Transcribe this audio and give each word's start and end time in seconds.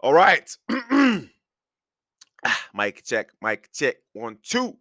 Alright. 0.00 0.56
Ah, 2.44 2.56
Mic 2.72 3.02
check, 3.02 3.32
Mic 3.40 3.68
check, 3.72 4.00
one, 4.12 4.40
two. 4.42 4.78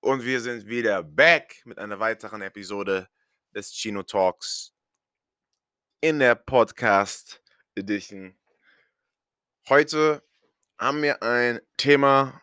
Und 0.00 0.22
wir 0.26 0.42
sind 0.42 0.66
wieder 0.66 1.02
back 1.02 1.62
mit 1.64 1.78
einer 1.78 1.98
weiteren 2.00 2.42
Episode 2.42 3.08
des 3.54 3.72
Chino 3.72 4.02
Talks 4.02 4.74
in 6.02 6.18
der 6.18 6.34
Podcast 6.34 7.42
Edition. 7.74 8.36
Heute 9.70 10.22
haben 10.78 11.00
wir 11.00 11.22
ein 11.22 11.62
Thema, 11.78 12.42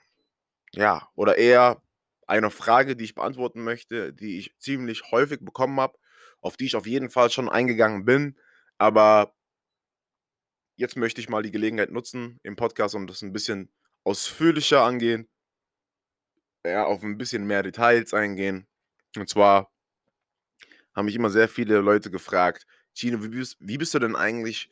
ja, 0.71 1.07
oder 1.13 1.37
eher 1.37 1.79
eine 2.25 2.49
Frage, 2.49 2.95
die 2.95 3.05
ich 3.05 3.13
beantworten 3.13 3.63
möchte, 3.63 4.13
die 4.13 4.39
ich 4.39 4.57
ziemlich 4.57 5.11
häufig 5.11 5.45
bekommen 5.45 5.79
habe, 5.79 5.99
auf 6.41 6.57
die 6.57 6.65
ich 6.65 6.75
auf 6.75 6.87
jeden 6.87 7.11
Fall 7.11 7.29
schon 7.29 7.49
eingegangen 7.49 8.03
bin, 8.03 8.35
aber 8.79 9.36
jetzt 10.77 10.95
möchte 10.97 11.21
ich 11.21 11.29
mal 11.29 11.43
die 11.43 11.51
Gelegenheit 11.51 11.91
nutzen 11.91 12.39
im 12.43 12.55
Podcast 12.55 12.95
und 12.95 13.07
das 13.09 13.21
ein 13.21 13.33
bisschen 13.33 13.69
ausführlicher 14.03 14.83
angehen, 14.83 15.27
ja, 16.65 16.85
auf 16.85 17.03
ein 17.03 17.17
bisschen 17.17 17.45
mehr 17.47 17.63
Details 17.63 18.13
eingehen. 18.13 18.67
Und 19.15 19.29
zwar 19.29 19.71
haben 20.95 21.05
mich 21.05 21.15
immer 21.15 21.29
sehr 21.29 21.47
viele 21.49 21.79
Leute 21.79 22.11
gefragt, 22.11 22.65
Chino, 22.93 23.23
wie 23.23 23.29
bist, 23.29 23.57
wie 23.59 23.77
bist 23.77 23.93
du 23.93 23.99
denn 23.99 24.15
eigentlich 24.15 24.69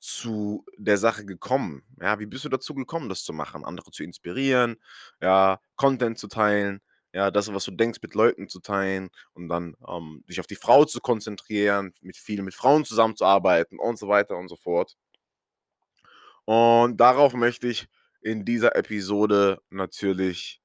zu 0.00 0.64
der 0.76 0.98
Sache 0.98 1.24
gekommen? 1.24 1.82
Ja, 2.00 2.18
wie 2.18 2.26
bist 2.26 2.44
du 2.44 2.48
dazu 2.48 2.74
gekommen, 2.74 3.08
das 3.08 3.24
zu 3.24 3.32
machen, 3.32 3.64
andere 3.64 3.90
zu 3.90 4.02
inspirieren, 4.02 4.76
ja, 5.20 5.60
Content 5.76 6.18
zu 6.18 6.28
teilen, 6.28 6.80
ja, 7.12 7.30
das, 7.30 7.52
was 7.52 7.64
du 7.64 7.70
denkst, 7.72 8.00
mit 8.02 8.14
Leuten 8.14 8.48
zu 8.48 8.60
teilen 8.60 9.10
und 9.32 9.48
dann 9.48 9.76
ähm, 9.88 10.24
dich 10.28 10.40
auf 10.40 10.46
die 10.46 10.56
Frau 10.56 10.84
zu 10.84 11.00
konzentrieren, 11.00 11.94
mit 12.00 12.16
vielen 12.16 12.44
mit 12.44 12.54
Frauen 12.54 12.84
zusammenzuarbeiten 12.84 13.78
und 13.78 13.98
so 13.98 14.08
weiter 14.08 14.36
und 14.36 14.48
so 14.48 14.56
fort. 14.56 14.96
Und 16.48 16.96
darauf 16.96 17.34
möchte 17.34 17.68
ich 17.68 17.88
in 18.22 18.46
dieser 18.46 18.74
Episode 18.74 19.60
natürlich 19.68 20.62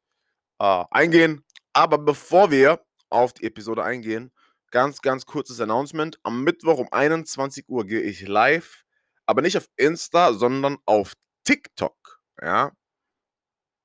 äh, 0.58 0.86
eingehen. 0.92 1.44
Aber 1.74 1.98
bevor 1.98 2.52
wir 2.52 2.86
auf 3.10 3.34
die 3.34 3.44
Episode 3.44 3.84
eingehen, 3.84 4.32
ganz, 4.72 5.02
ganz 5.02 5.26
kurzes 5.26 5.60
Announcement. 5.60 6.18
Am 6.24 6.46
Mittwoch 6.46 6.78
um 6.78 6.88
21 6.90 7.68
Uhr 7.68 7.86
gehe 7.86 8.00
ich 8.00 8.26
live, 8.26 8.86
aber 9.26 9.42
nicht 9.42 9.58
auf 9.58 9.68
Insta, 9.76 10.32
sondern 10.32 10.78
auf 10.86 11.16
TikTok. 11.44 12.22
Ja. 12.42 12.72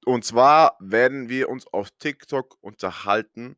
Und 0.05 0.25
zwar 0.25 0.77
werden 0.79 1.29
wir 1.29 1.49
uns 1.49 1.67
auf 1.67 1.89
TikTok 1.99 2.59
unterhalten, 2.61 3.57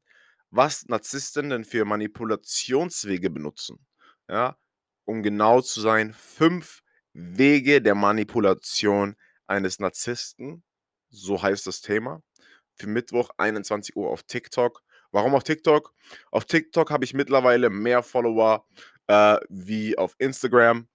was 0.49 0.89
Narzissten 0.89 1.51
denn 1.51 1.67
für 1.67 1.85
Manipulationswege 1.85 3.29
benutzen. 3.29 3.87
Ja. 4.31 4.57
Um 5.05 5.23
genau 5.23 5.61
zu 5.61 5.83
sein, 5.83 6.15
fünf 6.15 6.81
Wege 7.13 7.83
der 7.83 7.95
Manipulation 7.95 9.17
eines 9.47 9.79
Narzissten, 9.79 10.63
so 11.09 11.43
heißt 11.43 11.67
das 11.67 11.81
Thema, 11.81 12.23
für 12.75 12.87
Mittwoch 12.87 13.31
21 13.37 13.97
Uhr 13.97 14.11
auf 14.11 14.23
TikTok. 14.23 14.83
Warum 15.13 15.35
auf 15.35 15.43
TikTok? 15.43 15.93
Auf 16.31 16.45
TikTok 16.45 16.91
habe 16.91 17.05
ich 17.05 17.15
mittlerweile 17.15 17.69
mehr 17.69 18.03
Follower 18.03 18.65
äh, 19.09 19.39
wie 19.49 19.99
auf 19.99 20.15
Instagram 20.19 20.89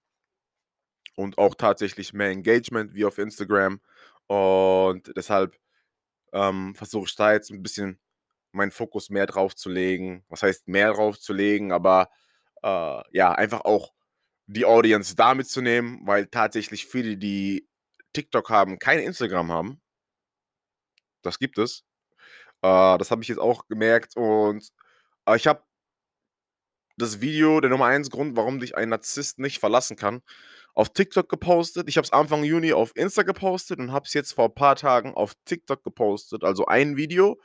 und 1.15 1.37
auch 1.37 1.55
tatsächlich 1.55 2.13
mehr 2.13 2.29
Engagement 2.29 2.93
wie 2.93 3.05
auf 3.05 3.17
Instagram. 3.17 3.81
Und 4.27 5.11
deshalb 5.15 5.57
ähm, 6.33 6.75
versuche 6.75 7.05
ich 7.05 7.15
da 7.15 7.33
jetzt 7.33 7.51
ein 7.51 7.61
bisschen 7.61 7.99
meinen 8.51 8.71
Fokus 8.71 9.09
mehr 9.09 9.25
drauf 9.25 9.55
zu 9.55 9.69
legen. 9.69 10.23
Was 10.29 10.43
heißt 10.43 10.67
mehr 10.67 10.93
drauf 10.93 11.19
zu 11.19 11.33
legen, 11.33 11.71
aber 11.71 12.09
äh, 12.63 13.01
ja, 13.11 13.31
einfach 13.33 13.61
auch 13.61 13.94
die 14.47 14.65
Audience 14.65 15.15
da 15.15 15.33
mitzunehmen, 15.33 15.99
weil 16.05 16.27
tatsächlich 16.27 16.85
viele, 16.85 17.17
die 17.17 17.67
TikTok 18.13 18.49
haben, 18.49 18.79
kein 18.79 18.99
Instagram 18.99 19.51
haben. 19.51 19.81
Das 21.21 21.39
gibt 21.39 21.57
es. 21.57 21.83
Äh, 22.61 22.97
das 22.97 23.11
habe 23.11 23.21
ich 23.23 23.27
jetzt 23.27 23.39
auch 23.39 23.67
gemerkt 23.67 24.15
und 24.15 24.69
äh, 25.27 25.35
ich 25.35 25.47
habe 25.47 25.63
das 26.97 27.19
Video, 27.21 27.59
der 27.59 27.69
Nummer 27.69 27.87
1 27.87 28.09
Grund, 28.09 28.37
warum 28.37 28.59
dich 28.59 28.75
ein 28.77 28.89
Narzisst 28.89 29.39
nicht 29.39 29.59
verlassen 29.59 29.97
kann, 29.97 30.21
auf 30.73 30.91
TikTok 30.93 31.27
gepostet. 31.29 31.89
Ich 31.89 31.97
habe 31.97 32.05
es 32.05 32.13
Anfang 32.13 32.43
Juni 32.43 32.73
auf 32.73 32.95
Insta 32.95 33.23
gepostet 33.23 33.79
und 33.79 33.91
habe 33.91 34.05
es 34.05 34.13
jetzt 34.13 34.33
vor 34.33 34.45
ein 34.45 34.55
paar 34.55 34.75
Tagen 34.75 35.13
auf 35.13 35.33
TikTok 35.45 35.83
gepostet. 35.83 36.43
Also 36.43 36.65
ein 36.67 36.95
Video, 36.97 37.39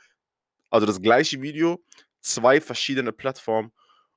also 0.69 0.85
das 0.85 1.01
gleiche 1.01 1.41
Video, 1.41 1.83
zwei 2.21 2.61
verschiedene 2.61 3.11
Plattformen. 3.11 3.71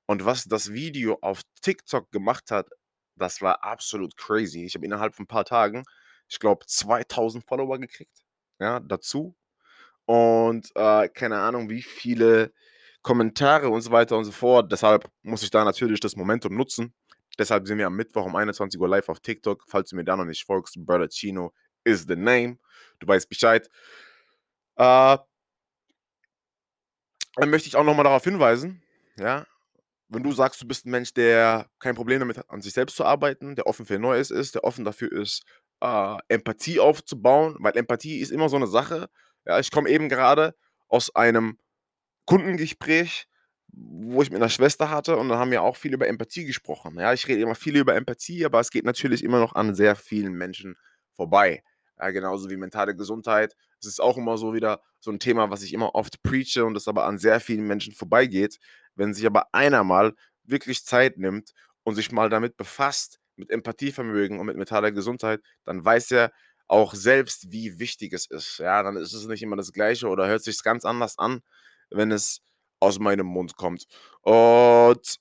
Und 0.06 0.24
was 0.24 0.44
das 0.44 0.72
Video 0.72 1.18
auf 1.22 1.42
TikTok 1.62 2.10
gemacht 2.10 2.50
hat, 2.50 2.68
das 3.16 3.40
war 3.40 3.62
absolut 3.62 4.16
crazy. 4.16 4.64
Ich 4.64 4.74
habe 4.74 4.84
innerhalb 4.84 5.14
von 5.14 5.24
ein 5.24 5.28
paar 5.28 5.44
Tagen, 5.44 5.84
ich 6.28 6.38
glaube, 6.38 6.66
2000 6.66 7.44
Follower 7.44 7.78
gekriegt. 7.78 8.24
Ja, 8.58 8.80
dazu. 8.80 9.36
Und 10.06 10.70
äh, 10.74 11.08
keine 11.08 11.38
Ahnung, 11.38 11.70
wie 11.70 11.82
viele 11.82 12.52
Kommentare 13.02 13.68
und 13.68 13.82
so 13.82 13.90
weiter 13.90 14.16
und 14.16 14.24
so 14.24 14.32
fort. 14.32 14.70
Deshalb 14.72 15.08
muss 15.22 15.42
ich 15.42 15.50
da 15.50 15.64
natürlich 15.64 16.00
das 16.00 16.16
Momentum 16.16 16.56
nutzen. 16.56 16.94
Deshalb 17.38 17.66
sind 17.66 17.78
wir 17.78 17.86
am 17.86 17.96
Mittwoch 17.96 18.24
um 18.24 18.36
21 18.36 18.80
Uhr 18.80 18.88
live 18.88 19.08
auf 19.08 19.20
TikTok. 19.20 19.64
Falls 19.68 19.90
du 19.90 19.96
mir 19.96 20.04
da 20.04 20.16
noch 20.16 20.24
nicht 20.24 20.44
folgst, 20.44 20.76
Brother 20.78 21.08
Chino 21.08 21.52
is 21.84 22.06
the 22.06 22.16
name. 22.16 22.58
Du 22.98 23.06
weißt 23.06 23.28
Bescheid. 23.28 23.68
Äh, 24.76 25.18
dann 27.36 27.50
möchte 27.50 27.68
ich 27.68 27.76
auch 27.76 27.84
nochmal 27.84 28.04
darauf 28.04 28.24
hinweisen, 28.24 28.82
ja, 29.16 29.46
wenn 30.08 30.22
du 30.22 30.32
sagst, 30.32 30.60
du 30.62 30.66
bist 30.66 30.86
ein 30.86 30.90
Mensch, 30.90 31.14
der 31.14 31.68
kein 31.78 31.94
Problem 31.94 32.20
damit 32.20 32.38
hat, 32.38 32.50
an 32.50 32.60
sich 32.60 32.72
selbst 32.72 32.96
zu 32.96 33.04
arbeiten, 33.04 33.56
der 33.56 33.66
offen 33.66 33.86
für 33.86 33.98
Neues 33.98 34.30
ist, 34.30 34.54
der 34.54 34.64
offen 34.64 34.84
dafür 34.84 35.10
ist, 35.12 35.44
äh, 35.80 36.16
Empathie 36.28 36.80
aufzubauen, 36.80 37.56
weil 37.60 37.76
Empathie 37.76 38.18
ist 38.18 38.30
immer 38.30 38.48
so 38.48 38.56
eine 38.56 38.66
Sache. 38.66 39.08
Ja, 39.46 39.58
ich 39.58 39.70
komme 39.70 39.90
eben 39.90 40.08
gerade 40.08 40.54
aus 40.88 41.14
einem 41.14 41.58
Kundengespräch, 42.26 43.26
wo 43.68 44.22
ich 44.22 44.30
mit 44.30 44.40
einer 44.40 44.48
Schwester 44.48 44.90
hatte 44.90 45.16
und 45.16 45.28
da 45.28 45.38
haben 45.38 45.50
wir 45.50 45.62
auch 45.62 45.76
viel 45.76 45.92
über 45.94 46.06
Empathie 46.06 46.44
gesprochen. 46.44 46.98
Ja, 46.98 47.12
ich 47.12 47.26
rede 47.26 47.42
immer 47.42 47.54
viel 47.54 47.76
über 47.76 47.94
Empathie, 47.94 48.44
aber 48.44 48.60
es 48.60 48.70
geht 48.70 48.84
natürlich 48.84 49.24
immer 49.24 49.40
noch 49.40 49.54
an 49.54 49.74
sehr 49.74 49.96
vielen 49.96 50.34
Menschen 50.34 50.76
vorbei. 51.14 51.62
Ja, 51.98 52.10
genauso 52.10 52.50
wie 52.50 52.56
mentale 52.56 52.94
Gesundheit. 52.94 53.54
Es 53.80 53.86
ist 53.86 54.00
auch 54.00 54.16
immer 54.16 54.36
so 54.36 54.54
wieder 54.54 54.80
so 55.00 55.10
ein 55.10 55.20
Thema, 55.20 55.50
was 55.50 55.62
ich 55.62 55.72
immer 55.72 55.94
oft 55.94 56.22
preache 56.22 56.64
und 56.64 56.74
das 56.74 56.88
aber 56.88 57.04
an 57.06 57.18
sehr 57.18 57.40
vielen 57.40 57.66
Menschen 57.66 57.92
vorbeigeht. 57.92 58.58
Wenn 58.96 59.14
sich 59.14 59.26
aber 59.26 59.48
einer 59.52 59.84
mal 59.84 60.14
wirklich 60.44 60.84
Zeit 60.84 61.18
nimmt 61.18 61.52
und 61.84 61.94
sich 61.94 62.12
mal 62.12 62.28
damit 62.30 62.56
befasst, 62.56 63.20
mit 63.36 63.50
Empathievermögen 63.50 64.38
und 64.38 64.46
mit 64.46 64.56
mentaler 64.56 64.92
Gesundheit, 64.92 65.40
dann 65.64 65.84
weiß 65.84 66.12
er 66.12 66.32
auch 66.68 66.94
selbst, 66.94 67.50
wie 67.52 67.78
wichtig 67.78 68.12
es 68.12 68.26
ist. 68.30 68.58
Ja, 68.58 68.82
dann 68.82 68.96
ist 68.96 69.12
es 69.12 69.26
nicht 69.26 69.42
immer 69.42 69.56
das 69.56 69.72
Gleiche 69.72 70.08
oder 70.08 70.26
hört 70.28 70.42
sich 70.42 70.62
ganz 70.62 70.84
anders 70.84 71.18
an, 71.18 71.40
wenn 71.90 72.12
es 72.12 72.40
aus 72.80 72.98
meinem 72.98 73.26
Mund 73.26 73.56
kommt. 73.56 73.86
Und 74.22 75.18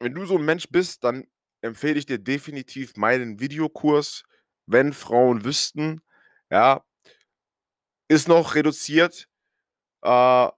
wenn 0.00 0.14
du 0.14 0.24
so 0.26 0.36
ein 0.38 0.44
Mensch 0.44 0.68
bist, 0.70 1.04
dann 1.04 1.26
empfehle 1.62 1.98
ich 1.98 2.06
dir 2.06 2.18
definitiv 2.18 2.96
meinen 2.96 3.40
Videokurs, 3.40 4.24
wenn 4.66 4.92
Frauen 4.92 5.44
wüssten, 5.44 6.00
ja, 6.50 6.84
ist 8.08 8.28
noch 8.28 8.54
reduziert. 8.54 9.28
Äh, 10.02 10.48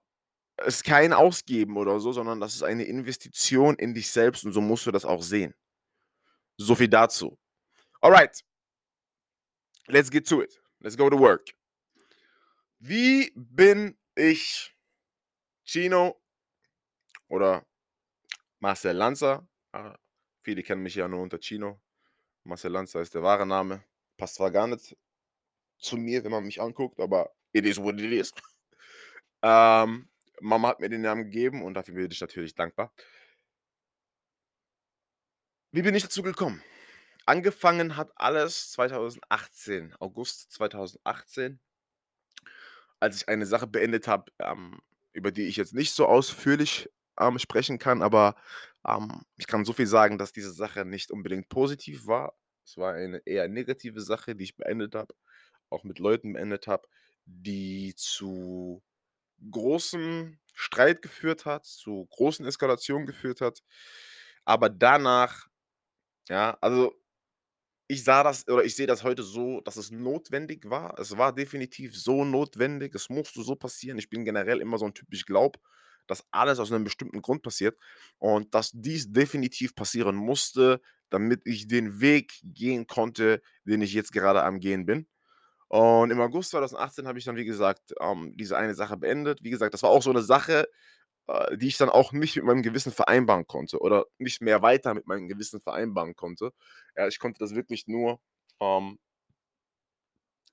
ist 0.65 0.83
kein 0.83 1.13
Ausgeben 1.13 1.77
oder 1.77 1.99
so, 1.99 2.11
sondern 2.11 2.39
das 2.39 2.55
ist 2.55 2.63
eine 2.63 2.83
Investition 2.83 3.75
in 3.75 3.93
dich 3.93 4.09
selbst 4.11 4.45
und 4.45 4.53
so 4.53 4.61
musst 4.61 4.85
du 4.85 4.91
das 4.91 5.05
auch 5.05 5.21
sehen. 5.21 5.53
So 6.57 6.75
viel 6.75 6.87
dazu. 6.87 7.37
Alright. 8.01 8.43
Let's 9.87 10.11
get 10.11 10.27
to 10.27 10.41
it. 10.41 10.61
Let's 10.79 10.97
go 10.97 11.09
to 11.09 11.17
work. 11.17 11.49
Wie 12.79 13.31
bin 13.35 13.97
ich 14.15 14.73
Chino 15.63 16.21
oder 17.27 17.65
Marcel 18.59 18.95
Lanza? 18.95 19.47
Ah, 19.71 19.97
viele 20.43 20.63
kennen 20.63 20.83
mich 20.83 20.95
ja 20.95 21.07
nur 21.07 21.21
unter 21.21 21.39
Chino. 21.39 21.81
Marcel 22.43 22.71
Lanza 22.71 23.01
ist 23.01 23.13
der 23.13 23.23
wahre 23.23 23.45
Name. 23.45 23.83
Passt 24.17 24.35
zwar 24.35 24.51
gar 24.51 24.67
nicht 24.67 24.95
zu 25.77 25.97
mir, 25.97 26.23
wenn 26.23 26.31
man 26.31 26.45
mich 26.45 26.61
anguckt, 26.61 26.99
aber 26.99 27.33
it 27.53 27.65
is 27.65 27.77
what 27.77 27.99
it 27.99 28.11
is. 28.11 28.31
ähm, 29.41 30.09
Mama 30.41 30.69
hat 30.69 30.79
mir 30.79 30.89
den 30.89 31.01
Namen 31.01 31.25
gegeben 31.25 31.63
und 31.63 31.73
dafür 31.73 31.95
bin 31.95 32.11
ich 32.11 32.21
natürlich 32.21 32.55
dankbar. 32.55 32.93
Wie 35.71 35.81
bin 35.81 35.93
ich 35.95 36.03
dazu 36.03 36.23
gekommen? 36.23 36.63
Angefangen 37.25 37.95
hat 37.95 38.11
alles 38.15 38.71
2018, 38.71 39.95
August 39.99 40.51
2018, 40.53 41.59
als 42.99 43.17
ich 43.17 43.29
eine 43.29 43.45
Sache 43.45 43.67
beendet 43.67 44.07
habe, 44.07 44.31
ähm, 44.39 44.79
über 45.13 45.31
die 45.31 45.47
ich 45.47 45.55
jetzt 45.55 45.75
nicht 45.75 45.93
so 45.93 46.07
ausführlich 46.07 46.89
ähm, 47.19 47.37
sprechen 47.37 47.77
kann, 47.77 48.01
aber 48.01 48.35
ähm, 48.87 49.25
ich 49.37 49.45
kann 49.45 49.65
so 49.65 49.73
viel 49.73 49.87
sagen, 49.87 50.17
dass 50.17 50.31
diese 50.33 50.51
Sache 50.51 50.85
nicht 50.85 51.11
unbedingt 51.11 51.49
positiv 51.49 52.07
war. 52.07 52.35
Es 52.65 52.77
war 52.77 52.93
eine 52.93 53.21
eher 53.25 53.47
negative 53.47 54.01
Sache, 54.01 54.35
die 54.35 54.45
ich 54.45 54.57
beendet 54.57 54.95
habe, 54.95 55.13
auch 55.69 55.83
mit 55.83 55.99
Leuten 55.99 56.33
beendet 56.33 56.67
habe, 56.67 56.87
die 57.25 57.93
zu 57.95 58.81
großem 59.51 60.39
Streit 60.53 61.01
geführt 61.01 61.45
hat, 61.45 61.65
zu 61.65 62.07
großen 62.11 62.45
Eskalationen 62.45 63.05
geführt 63.07 63.41
hat. 63.41 63.61
Aber 64.45 64.69
danach, 64.69 65.47
ja, 66.29 66.57
also 66.61 66.93
ich 67.87 68.03
sah 68.03 68.23
das 68.23 68.47
oder 68.47 68.63
ich 68.63 68.75
sehe 68.75 68.87
das 68.87 69.03
heute 69.03 69.23
so, 69.23 69.61
dass 69.61 69.75
es 69.77 69.91
notwendig 69.91 70.69
war. 70.69 70.97
Es 70.99 71.17
war 71.17 71.33
definitiv 71.33 71.97
so 71.97 72.23
notwendig. 72.23 72.93
Es 72.95 73.09
musste 73.09 73.41
so 73.41 73.55
passieren. 73.55 73.97
Ich 73.97 74.09
bin 74.09 74.25
generell 74.25 74.61
immer 74.61 74.77
so 74.77 74.85
ein 74.85 74.93
Typ, 74.93 75.07
ich 75.11 75.25
glaube, 75.25 75.59
dass 76.07 76.23
alles 76.31 76.59
aus 76.59 76.71
einem 76.71 76.83
bestimmten 76.83 77.21
Grund 77.21 77.41
passiert 77.43 77.77
und 78.19 78.53
dass 78.53 78.71
dies 78.73 79.11
definitiv 79.11 79.75
passieren 79.75 80.15
musste, 80.15 80.81
damit 81.09 81.41
ich 81.45 81.67
den 81.67 81.99
Weg 82.01 82.33
gehen 82.43 82.85
konnte, 82.87 83.41
den 83.63 83.81
ich 83.81 83.93
jetzt 83.93 84.11
gerade 84.11 84.43
am 84.43 84.59
Gehen 84.59 84.85
bin. 84.85 85.07
Und 85.69 86.11
im 86.11 86.21
August 86.21 86.51
2018 86.51 87.07
habe 87.07 87.19
ich 87.19 87.25
dann, 87.25 87.37
wie 87.37 87.45
gesagt, 87.45 87.93
ähm, 88.01 88.33
diese 88.37 88.57
eine 88.57 88.75
Sache 88.75 88.97
beendet. 88.97 89.43
Wie 89.43 89.51
gesagt, 89.51 89.73
das 89.75 89.83
war 89.83 89.91
auch 89.91 90.03
so 90.03 90.09
eine 90.11 90.23
Sache, 90.23 90.67
äh, 91.27 91.57
die 91.57 91.67
ich 91.67 91.77
dann 91.77 91.89
auch 91.89 92.11
nicht 92.13 92.35
mit 92.37 92.45
meinem 92.45 92.63
Gewissen 92.63 92.91
vereinbaren 92.93 93.47
konnte 93.47 93.79
oder 93.79 94.05
nicht 94.19 94.41
mehr 94.41 94.61
weiter 94.63 94.93
mit 94.95 95.07
meinem 95.07 95.27
Gewissen 95.29 95.61
vereinbaren 95.61 96.15
konnte. 96.15 96.51
Ja, 96.97 97.07
ich 97.07 97.19
konnte 97.19 97.39
das 97.39 97.55
wirklich 97.55 97.87
nur, 97.87 98.19
ähm 98.61 98.99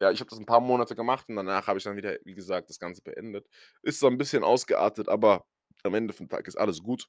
ja, 0.01 0.11
ich 0.11 0.21
habe 0.21 0.29
das 0.31 0.39
ein 0.39 0.47
paar 0.47 0.61
Monate 0.61 0.95
gemacht 0.95 1.29
und 1.29 1.37
danach 1.37 1.67
habe 1.69 1.79
ich 1.79 1.85
dann 1.85 1.97
wieder, 1.97 2.19
wie 2.25 2.35
gesagt, 2.35 2.69
das 2.71 2.79
Ganze 2.79 3.03
beendet. 3.03 3.47
Ist 3.83 4.01
so 4.01 4.07
ein 4.09 4.19
bisschen 4.19 4.45
ausgeartet, 4.45 5.09
aber 5.09 5.47
am 5.85 5.95
Ende 5.95 6.13
vom 6.15 6.29
Tag 6.29 6.47
ist 6.49 6.57
alles 6.57 6.83
gut. 6.83 7.09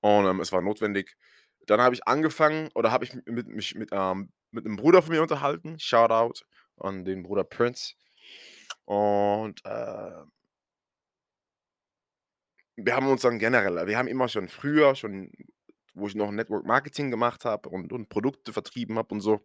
Und, 0.00 0.26
ähm, 0.26 0.40
es 0.40 0.52
war 0.52 0.62
notwendig. 0.62 1.16
Dann 1.66 1.80
habe 1.80 1.94
ich 1.94 2.06
angefangen 2.06 2.70
oder 2.74 2.92
habe 2.92 3.04
ich 3.04 3.14
mit 3.26 3.48
mich 3.48 3.74
mit, 3.74 3.90
ähm 3.92 4.32
mit 4.52 4.64
'nem 4.64 4.76
Bruder 4.76 5.02
von 5.02 5.12
mir 5.14 5.22
unterhalten. 5.22 5.78
Shoutout 5.78 6.44
an 6.78 7.04
den 7.04 7.22
Bruder 7.22 7.44
Prince. 7.44 7.94
Und, 8.86 9.64
äh 9.66 10.12
wir 12.76 12.94
haben 12.94 13.08
uns 13.08 13.22
dann 13.22 13.38
generell 13.40 13.86
wir 13.88 13.98
haben 13.98 14.06
immer 14.08 14.28
schon 14.28 14.48
früher 14.48 14.94
schon, 14.94 15.30
wo 15.94 16.06
ich 16.06 16.14
noch 16.14 16.30
Network 16.30 16.64
Marketing 16.64 17.10
gemacht 17.10 17.44
habe 17.44 17.68
und 17.68 17.92
und 17.92 18.08
Produkte 18.08 18.52
vertrieben 18.52 18.96
habe 18.98 19.14
und 19.14 19.20
so 19.20 19.40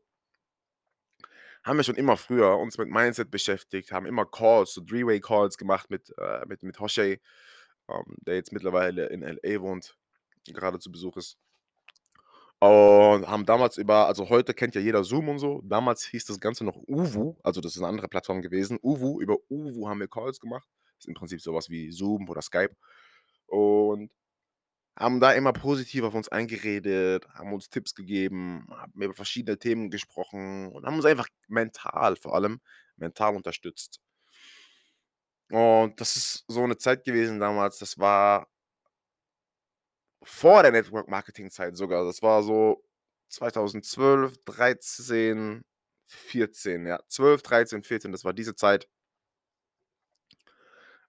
haben 1.65 1.77
wir 1.77 1.83
schon 1.83 1.95
immer 1.95 2.17
früher 2.17 2.57
uns 2.57 2.77
mit 2.77 2.89
Mindset 2.89 3.31
beschäftigt, 3.31 3.91
haben 3.93 4.05
immer 4.05 4.25
Calls, 4.25 4.73
so 4.73 4.81
Three-Way 4.81 5.21
Calls 5.21 5.57
gemacht 5.57 5.89
mit, 5.89 6.13
äh 6.17 6.45
mit 6.45 6.61
mit 6.61 6.79
Hoshay, 6.79 7.21
ähm, 7.89 8.17
der 8.21 8.35
jetzt 8.35 8.51
mittlerweile 8.53 9.07
in 9.07 9.23
LA 9.23 9.61
wohnt, 9.61 9.97
gerade 10.47 10.79
zu 10.79 10.91
Besuch 10.91 11.17
ist. 11.17 11.35
Und 12.65 13.27
haben 13.27 13.45
damals 13.45 13.77
über 13.77 14.07
also 14.07 14.29
heute 14.29 14.53
kennt 14.53 14.73
ja 14.75 14.79
jeder 14.79 15.03
Zoom 15.03 15.27
und 15.27 15.39
so. 15.39 15.61
Damals 15.65 16.05
hieß 16.05 16.23
das 16.25 16.39
Ganze 16.39 16.63
noch 16.63 16.77
Uvu, 16.87 17.35
also 17.43 17.59
das 17.59 17.75
ist 17.75 17.81
'ne 17.81 17.87
andere 17.87 18.07
Plattform 18.07 18.41
gewesen. 18.41 18.79
Uvu, 18.81 19.19
über 19.19 19.35
Uvu 19.49 19.89
haben 19.89 19.99
wir 19.99 20.07
Calls 20.07 20.39
gemacht. 20.39 20.65
Ist 20.97 21.09
im 21.09 21.13
Prinzip 21.13 21.41
so 21.41 21.53
was 21.53 21.69
wie 21.69 21.91
Zoom 21.91 22.29
oder 22.29 22.41
Skype. 22.41 22.73
Und 23.47 24.11
haben 24.97 25.19
da 25.21 25.33
immer 25.33 25.53
positiv 25.53 26.03
auf 26.03 26.15
uns 26.15 26.29
eingeredet, 26.29 27.27
haben 27.35 27.53
uns 27.53 27.69
Tipps 27.69 27.95
gegeben, 27.95 28.67
haben 28.71 28.93
über 29.01 29.13
verschiedene 29.15 29.59
Themen 29.59 29.89
gesprochen 29.91 30.67
und 30.73 30.85
haben 30.85 30.95
uns 30.97 31.05
einfach 31.05 31.27
mental 31.49 32.15
vor 32.17 32.35
allem 32.35 32.61
mental 32.97 33.35
unterstützt. 33.35 33.97
Und 35.51 35.99
das 35.99 36.15
ist 36.15 36.45
so 36.47 36.65
'ne 36.65 36.77
Zeit 36.77 37.03
gewesen 37.03 37.39
damals, 37.39 37.77
das 37.79 37.97
war 37.99 38.47
vor 40.23 40.63
der 40.63 40.71
Network-Marketing-Zeit 40.71 41.77
sogar. 41.77 42.05
Das 42.05 42.21
war 42.21 42.43
so 42.43 42.83
2012, 43.29 44.37
13, 44.45 45.63
14, 46.07 46.87
ja. 46.87 46.99
12, 47.07 47.41
13, 47.43 47.83
14, 47.83 48.11
das 48.11 48.25
war 48.25 48.33
diese 48.33 48.55
Zeit 48.55 48.87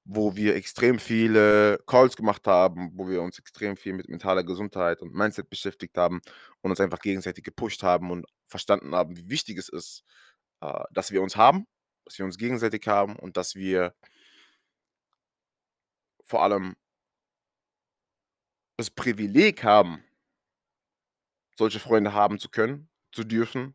wo 0.04 0.36
wir 0.36 0.54
extrem 0.54 0.98
viele 0.98 1.78
Calls 1.86 2.16
gemacht 2.16 2.46
haben, 2.46 2.90
wo 2.94 3.08
wir 3.08 3.22
uns 3.22 3.38
extrem 3.38 3.76
viel 3.76 3.94
mit 3.94 4.08
mentaler 4.08 4.44
Gesundheit 4.44 5.00
und 5.00 5.14
Mindset 5.14 5.48
beschäftigt 5.48 5.96
haben 5.96 6.20
und 6.60 6.70
uns 6.70 6.80
einfach 6.80 6.98
gegenseitig 6.98 7.42
gepusht 7.44 7.82
haben 7.82 8.10
und 8.10 8.26
verstanden 8.46 8.94
haben, 8.94 9.16
wie 9.16 9.30
wichtig 9.30 9.58
es 9.58 9.68
ist, 9.70 10.04
äh, 10.60 10.84
dass 10.92 11.10
wir 11.10 11.22
uns 11.22 11.36
haben, 11.36 11.66
dass 12.04 12.18
wir 12.18 12.26
uns 12.26 12.36
gegenseitig 12.38 12.86
haben 12.86 13.16
und 13.16 13.36
dass 13.38 13.54
wir 13.54 13.94
vor 16.24 16.42
allem 16.42 16.74
das 18.78 18.90
Privileg 18.90 19.62
haben 19.64 20.04
solche 21.58 21.78
Freunde 21.80 22.12
haben 22.14 22.38
zu 22.38 22.48
können, 22.48 22.88
zu 23.12 23.22
dürfen, 23.24 23.74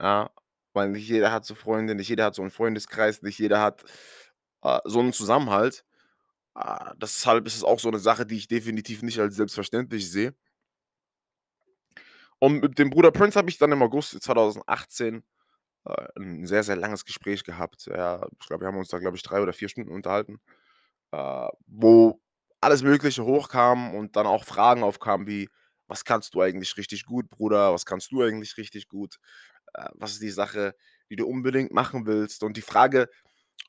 ja, 0.00 0.30
weil 0.74 0.90
nicht 0.90 1.08
jeder 1.08 1.32
hat 1.32 1.44
so 1.46 1.54
Freunde, 1.56 1.94
nicht 1.96 2.08
jeder 2.10 2.26
hat 2.26 2.34
so 2.36 2.42
'n 2.44 2.50
Freundeskreis, 2.50 3.22
nicht 3.22 3.38
jeder 3.40 3.60
hat, 3.62 3.84
äh, 4.64 4.80
so 4.86 5.00
'n 5.00 5.12
Zusammenhalt. 5.14 5.84
Ah, 6.54 6.94
deshalb 6.96 7.46
ist 7.46 7.56
es 7.56 7.64
auch 7.64 7.80
so 7.80 7.90
'ne 7.90 7.98
Sache, 8.00 8.26
die 8.26 8.36
ich 8.38 8.48
definitiv 8.48 9.02
nicht 9.02 9.20
als 9.20 9.36
selbstverständlich 9.36 10.10
sehe. 10.10 10.34
Und 12.42 12.60
mit 12.62 12.78
dem 12.78 12.90
Bruder 12.90 13.10
Prince 13.10 13.36
habe 13.38 13.50
ich 13.50 13.58
dann 13.58 13.72
im 13.72 13.82
August 13.82 14.22
2018, 14.22 15.24
äh, 15.86 16.06
'n 16.18 16.46
sehr, 16.46 16.62
sehr 16.64 16.76
langes 16.76 17.04
Gespräch 17.04 17.44
gehabt. 17.44 17.86
Ja, 17.86 18.26
ich 18.40 18.48
glaube, 18.48 18.62
wir 18.64 18.68
haben 18.68 18.78
uns 18.78 18.88
da, 18.90 18.98
glaube 18.98 19.16
ich, 19.16 19.22
3 19.24 19.40
oder 19.42 19.52
4 19.52 19.68
Stunden 19.68 19.92
unterhalten, 19.92 20.40
äh, 21.12 21.48
wo 21.66 22.20
alles 22.62 22.82
Mögliche 22.82 23.24
hochkam 23.24 23.94
und 23.94 24.16
dann 24.16 24.26
auch 24.26 24.44
Fragen 24.44 24.82
aufkamen 24.82 25.26
wie: 25.26 25.48
„Was 25.88 26.04
kannst 26.04 26.34
du 26.34 26.42
eigentlich 26.42 26.76
richtig 26.76 27.04
gut, 27.06 27.28
Bruder? 27.30 27.72
Was 27.74 27.86
kannst 27.86 28.12
du 28.12 28.22
eigentlich 28.22 28.56
richtig 28.58 28.88
gut? 28.88 29.18
Äh, 29.74 29.88
was 29.94 30.12
ist 30.12 30.22
die 30.22 30.30
Sache, 30.30 30.74
die 31.10 31.16
du 31.16 31.26
unbedingt 31.28 31.72
machen 31.72 32.06
willst?“ 32.06 32.42
Und 32.44 32.56
die 32.58 32.62
Frage: 32.62 33.08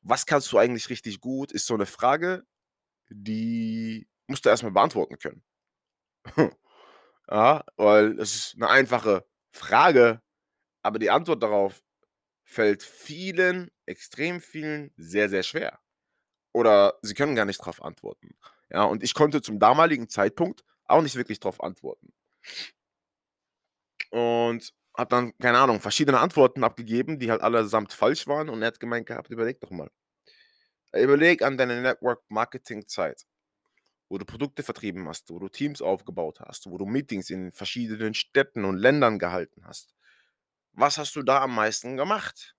„Was 0.03 0.25
kannst 0.27 0.51
du 0.53 0.59
eigentlich 0.59 0.89
richtig 0.89 1.21
gut?“ 1.21 1.51
ist 1.53 1.68
so 1.68 1.77
'ne 1.77 1.86
Frage, 1.88 2.44
die 3.09 4.07
musst 4.27 4.45
du 4.45 4.50
erst 4.50 4.63
mal 4.63 4.71
beantworten 4.74 5.18
können. 5.19 5.44
Ja, 7.31 7.63
weil 7.77 8.19
es 8.19 8.35
ist 8.35 8.57
'ne 8.57 8.69
einfache 8.69 9.25
Frage, 9.53 10.21
aber 10.83 11.00
die 11.00 11.12
Antwort 11.12 11.44
darauf 11.44 11.83
fällt 12.45 12.83
vielen, 12.83 13.71
extrem 13.88 14.42
vielen 14.42 14.92
sehr, 14.97 15.30
sehr 15.30 15.44
schwer. 15.44 15.80
Oder 16.53 16.95
sie 17.03 17.13
können 17.15 17.35
gar 17.35 17.45
nicht 17.45 17.59
drauf 17.59 17.83
antworten. 17.83 18.35
Ja, 18.71 18.83
und 18.83 19.04
ich 19.04 19.13
konnte 19.13 19.42
zum 19.42 19.60
damaligen 19.60 20.10
Zeitpunkt 20.10 20.63
auch 20.86 21.01
nicht 21.01 21.16
wirklich 21.16 21.39
drauf 21.39 21.62
antworten. 21.63 22.13
Und 24.12 24.74
habe 24.98 25.10
dann, 25.10 25.38
keine 25.39 25.60
Ahnung, 25.60 25.80
verschiedene 25.80 26.19
Antworten 26.19 26.63
abgegeben, 26.63 27.19
die 27.19 27.31
halt 27.31 27.42
allesamt 27.42 27.94
falsch 27.94 28.27
waren 28.27 28.50
und 28.50 28.62
er 28.62 28.68
hat 28.68 28.80
gemeint 28.80 29.06
gehabt: 29.07 29.30
„Überleg 29.30 29.60
doch 29.62 29.71
mal. 29.71 29.89
Überleg 30.94 31.42
an 31.44 31.57
deine 31.57 31.81
Network-Marketing-Zeit, 31.81 33.25
wo 34.10 34.18
du 34.19 34.25
Produkte 34.25 34.63
vertrieben 34.63 35.07
hast, 35.10 35.30
wo 35.31 35.39
du 35.39 35.50
Teams 35.50 35.81
aufgebaut 35.81 36.39
hast, 36.42 36.69
wo 36.69 36.77
du 36.77 36.86
Meetings 36.86 37.30
in 37.31 37.51
verschiedenen 37.54 38.13
Städten 38.16 38.66
und 38.66 38.77
Ländern 38.77 39.19
gehalten 39.19 39.66
hast. 39.66 39.95
Was 40.74 40.98
hast 40.98 41.16
du 41.16 41.24
da 41.24 41.42
am 41.44 41.56
meisten 41.56 41.97
gemacht?“ 41.97 42.56
Hm, 42.56 42.58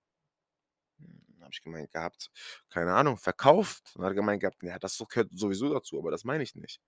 habe 1.51 1.55
ich 1.55 1.61
gemeint 1.61 1.91
gehabt, 1.91 2.31
keine 2.69 2.93
Ahnung, 2.93 3.17
verkauft. 3.17 3.91
Dann 3.95 4.05
hat 4.05 4.15
gemeint 4.15 4.41
gehabt: 4.41 4.63
„Ja, 4.63 4.79
das 4.79 4.97
gehört 5.09 5.31
sowieso 5.33 5.73
dazu, 5.73 5.99
aber 5.99 6.11
das 6.11 6.23
meine 6.23 6.43
ich 6.43 6.55
nicht.“ 6.55 6.79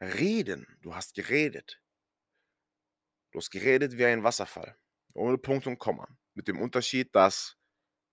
Reden. 0.00 0.78
Du 0.80 0.94
hast 0.94 1.14
geredet. 1.14 1.82
Du 3.32 3.38
hast 3.38 3.50
geredet 3.50 3.96
wie 3.98 4.04
ein 4.06 4.24
Wasserfall, 4.24 4.76
ohne 5.14 5.38
Punkt 5.38 5.66
und 5.66 5.78
Komma. 5.78 6.08
Mit 6.34 6.48
dem 6.48 6.60
Unterschied, 6.60 7.14
dass 7.14 7.56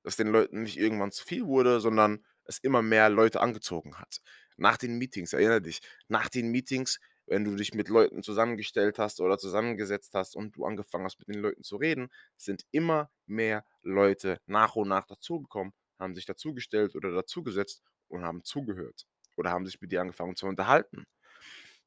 es 0.04 0.18
den 0.18 0.28
Leuten 0.30 0.64
nicht 0.64 0.78
irgendwann 0.78 1.12
zu 1.12 1.26
viel 1.26 1.46
wurde, 1.48 1.82
sondern 1.82 2.26
es 2.46 2.60
immer 2.60 2.82
mehr 2.82 3.10
Leute 3.10 3.42
angezogen 3.42 4.00
hat. 4.00 4.22
Nach 4.58 4.78
den 4.78 4.98
Meetings, 4.98 5.34
erinnere 5.34 5.62
dich, 5.62 5.82
nach 6.08 6.30
den 6.30 6.50
Meetings, 6.52 7.00
wenn 7.28 7.44
du 7.46 7.56
dich 7.56 7.74
mit 7.74 7.90
Leuten 7.90 8.24
zusammengestellt 8.24 9.00
hast 9.00 9.22
oder 9.22 9.38
zusammengesetzt 9.38 10.14
hast 10.14 10.36
und 10.36 10.56
du 10.56 10.66
angefangen 10.66 11.06
hast, 11.06 11.20
mit 11.20 11.28
den 11.30 11.42
Leuten 11.42 11.64
zu 11.64 11.78
reden, 11.78 12.10
sind 12.38 12.66
immer 12.72 13.10
mehr 13.26 13.66
Leute 13.82 14.40
nach 14.46 14.76
und 14.76 14.88
nach 14.90 15.06
dazugekommen, 15.08 15.74
haben 16.00 16.16
sich 16.16 16.26
dazugestellt 16.26 16.96
oder 16.96 17.12
dazugesetzt 17.12 17.84
und 18.10 18.24
haben 18.24 18.44
zugehört 18.44 19.08
oder 19.38 19.52
haben 19.52 19.66
sich 19.66 19.80
mit 19.82 19.92
dir 19.92 20.02
angefangen 20.02 20.36
zu 20.36 20.48
unterhalten. 20.48 21.06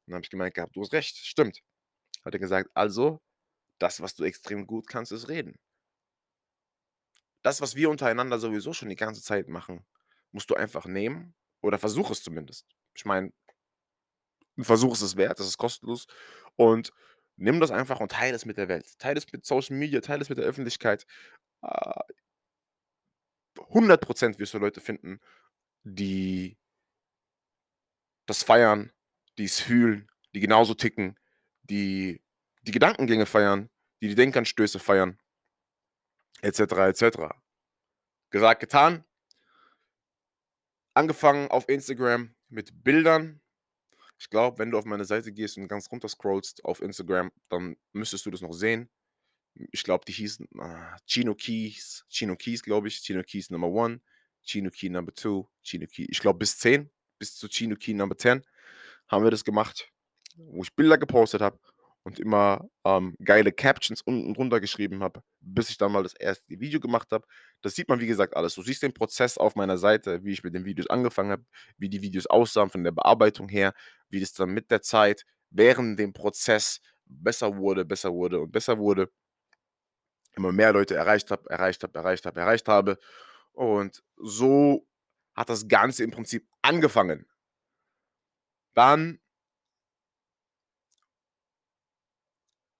Dann 0.07 0.15
habe 0.15 0.23
ich 0.25 0.29
gemeint 0.31 0.55
gehabt: 0.55 0.75
„Du 0.75 0.81
hast 0.81 0.93
recht, 0.93 1.17
stimmt.“ 1.17 1.61
Hat 2.25 2.33
er 2.35 2.39
gesagt: 2.39 2.71
„Also, 2.75 3.21
das, 3.79 4.01
was 4.01 4.15
du 4.15 4.23
extrem 4.25 4.67
gut 4.67 4.87
kannst, 4.87 5.11
ist 5.13 5.29
reden.“ 5.29 5.57
Das, 7.43 7.61
was 7.61 7.75
wir 7.75 7.89
untereinander 7.89 8.39
sowieso 8.39 8.73
schon 8.73 8.89
die 8.89 8.95
ganze 8.95 9.21
Zeit 9.21 9.47
machen, 9.47 9.85
musst 10.31 10.49
du 10.49 10.55
einfach 10.55 10.85
nehmen 10.85 11.35
oder 11.61 11.79
versuch 11.79 12.11
es 12.11 12.23
zumindest. 12.23 12.67
Ich 12.95 13.05
meine 13.05 13.31
'n 14.57 14.63
Versuch 14.65 14.93
ist 14.93 15.01
es 15.01 15.15
wert, 15.17 15.39
das 15.39 15.47
ist 15.47 15.57
kostenlos 15.57 16.07
und 16.55 16.91
nimm 17.37 17.59
das 17.59 17.71
einfach 17.71 17.99
und 17.99 18.11
teile 18.11 18.35
es 18.35 18.45
mit 18.45 18.57
der 18.57 18.67
Welt. 18.69 18.97
Teile 18.99 19.17
es 19.19 19.31
mit 19.31 19.45
Social 19.45 19.75
Media, 19.77 20.01
teile 20.01 20.21
es 20.21 20.29
mit 20.29 20.37
der 20.39 20.45
Öffentlichkeit. 20.45 21.05
Äh 21.63 22.01
100 23.73 24.01
% 24.05 24.39
wirst 24.39 24.53
du 24.53 24.59
Leute 24.59 24.81
finden, 24.81 25.19
die 25.83 26.55
das 28.29 28.43
feiern, 28.43 28.91
die's 29.37 29.61
fühlen, 29.61 30.09
die 30.35 30.41
genauso 30.41 30.73
ticken, 30.73 31.17
die 31.63 32.21
die 32.63 32.71
Gedankengänge 32.71 33.25
feiern, 33.25 33.69
die 34.01 34.09
die 34.09 34.15
Denkanstöße 34.15 34.79
feiern 34.79 35.17
et 36.43 36.55
cetera, 36.55 36.87
et 36.89 36.97
cetera. 36.97 37.35
Gesagt, 38.31 38.61
getan. 38.61 39.03
Angefangen 40.95 41.51
auf 41.51 41.69
Instagram 41.69 42.33
mit 42.49 42.83
Bildern 42.83 43.39
Ich 44.19 44.29
glaube, 44.29 44.59
wenn 44.59 44.71
du 44.71 44.77
auf 44.77 44.85
meine 44.85 45.05
Seite 45.05 45.31
gehst 45.31 45.57
und 45.57 45.67
ganz 45.67 45.91
runter 45.91 46.09
scrollst 46.09 46.65
auf 46.65 46.81
Instagram, 46.81 47.31
dann 47.49 47.77
müsstest 47.93 48.25
du 48.25 48.31
das 48.31 48.41
noch 48.41 48.53
sehen. 48.53 48.89
Ich 49.71 49.83
glaube, 49.83 50.05
die 50.05 50.11
hießen 50.11 50.47
ah, 50.59 50.97
Chino 51.05 51.35
Keys, 51.35 52.05
Chino 52.09 52.35
Keys, 52.35 52.63
glaube 52.63 52.87
ich, 52.87 52.99
Chino 52.99 53.23
Keys 53.23 53.49
Number 53.49 53.69
One, 53.69 54.01
Chino 54.43 54.69
Key 54.69 54.89
Number 54.89 55.13
Two, 55.13 55.47
Chino 55.63 55.87
Key, 55.87 56.05
ich 56.09 56.19
glaube 56.19 56.39
bis 56.39 56.57
10, 56.59 56.89
bis 57.19 57.35
zu 57.35 57.47
Chino 57.47 57.75
Key 57.75 57.93
Number 57.93 58.17
10 58.17 58.43
haben 59.07 59.23
wir 59.23 59.31
das 59.31 59.43
gemacht, 59.43 59.91
wo 60.35 60.63
ich 60.63 60.75
Bilder 60.75 60.97
gepostet 60.97 61.41
habe 61.41 61.59
und 62.07 62.19
immer 62.19 62.69
ähm, 62.85 63.17
geile 63.21 63.51
Captions 63.51 64.01
unten 64.01 64.33
drunter 64.33 64.61
geschrieben 64.61 65.03
habe, 65.03 65.23
bis 65.41 65.69
ich 65.69 65.77
dann 65.77 65.91
mal 65.91 66.03
das 66.03 66.13
erste 66.13 66.57
Video 66.57 66.79
gemacht 66.79 67.11
habe. 67.11 67.27
Das 67.61 67.75
sieht 67.75 67.89
man, 67.89 67.99
wie 67.99 68.07
gesagt, 68.07 68.33
alles. 68.33 68.55
Du 68.55 68.61
siehst 68.61 68.81
den 68.81 68.93
Prozess 68.93 69.37
auf 69.37 69.57
meiner 69.57 69.77
Seite, 69.77 70.23
wie 70.23 70.31
ich 70.31 70.41
mit 70.41 70.55
den 70.55 70.63
Videos 70.63 70.89
angefangen 70.89 71.31
habe, 71.31 71.43
wie 71.77 71.89
die 71.89 72.01
Videos 72.01 72.25
aussahen 72.25 72.69
von 72.69 72.85
der 72.85 72.93
Bearbeitung 72.93 73.49
her, 73.49 73.73
wie 74.07 74.21
das 74.21 74.31
dann 74.31 74.51
mit 74.51 74.71
der 74.71 74.81
Zeit 74.81 75.25
während 75.49 75.99
dem 75.99 76.13
Prozess 76.13 76.79
besser 77.03 77.57
wurde, 77.57 77.83
besser 77.83 78.13
wurde 78.13 78.39
und 78.39 78.53
besser 78.53 78.77
wurde. 78.77 79.11
Immer 80.37 80.53
mehr 80.53 80.71
Leute 80.71 80.95
erreicht 80.95 81.29
habe, 81.29 81.49
erreicht 81.49 81.83
habe, 81.83 81.99
erreicht 81.99 82.25
habe, 82.25 82.39
erreicht 82.39 82.69
habe. 82.69 82.97
Und 83.51 84.01
so 84.15 84.87
hat 85.35 85.49
das 85.49 85.67
Ganze 85.67 86.05
im 86.05 86.11
Prinzip 86.11 86.47
angefangen. 86.61 87.25
Dann 88.75 89.19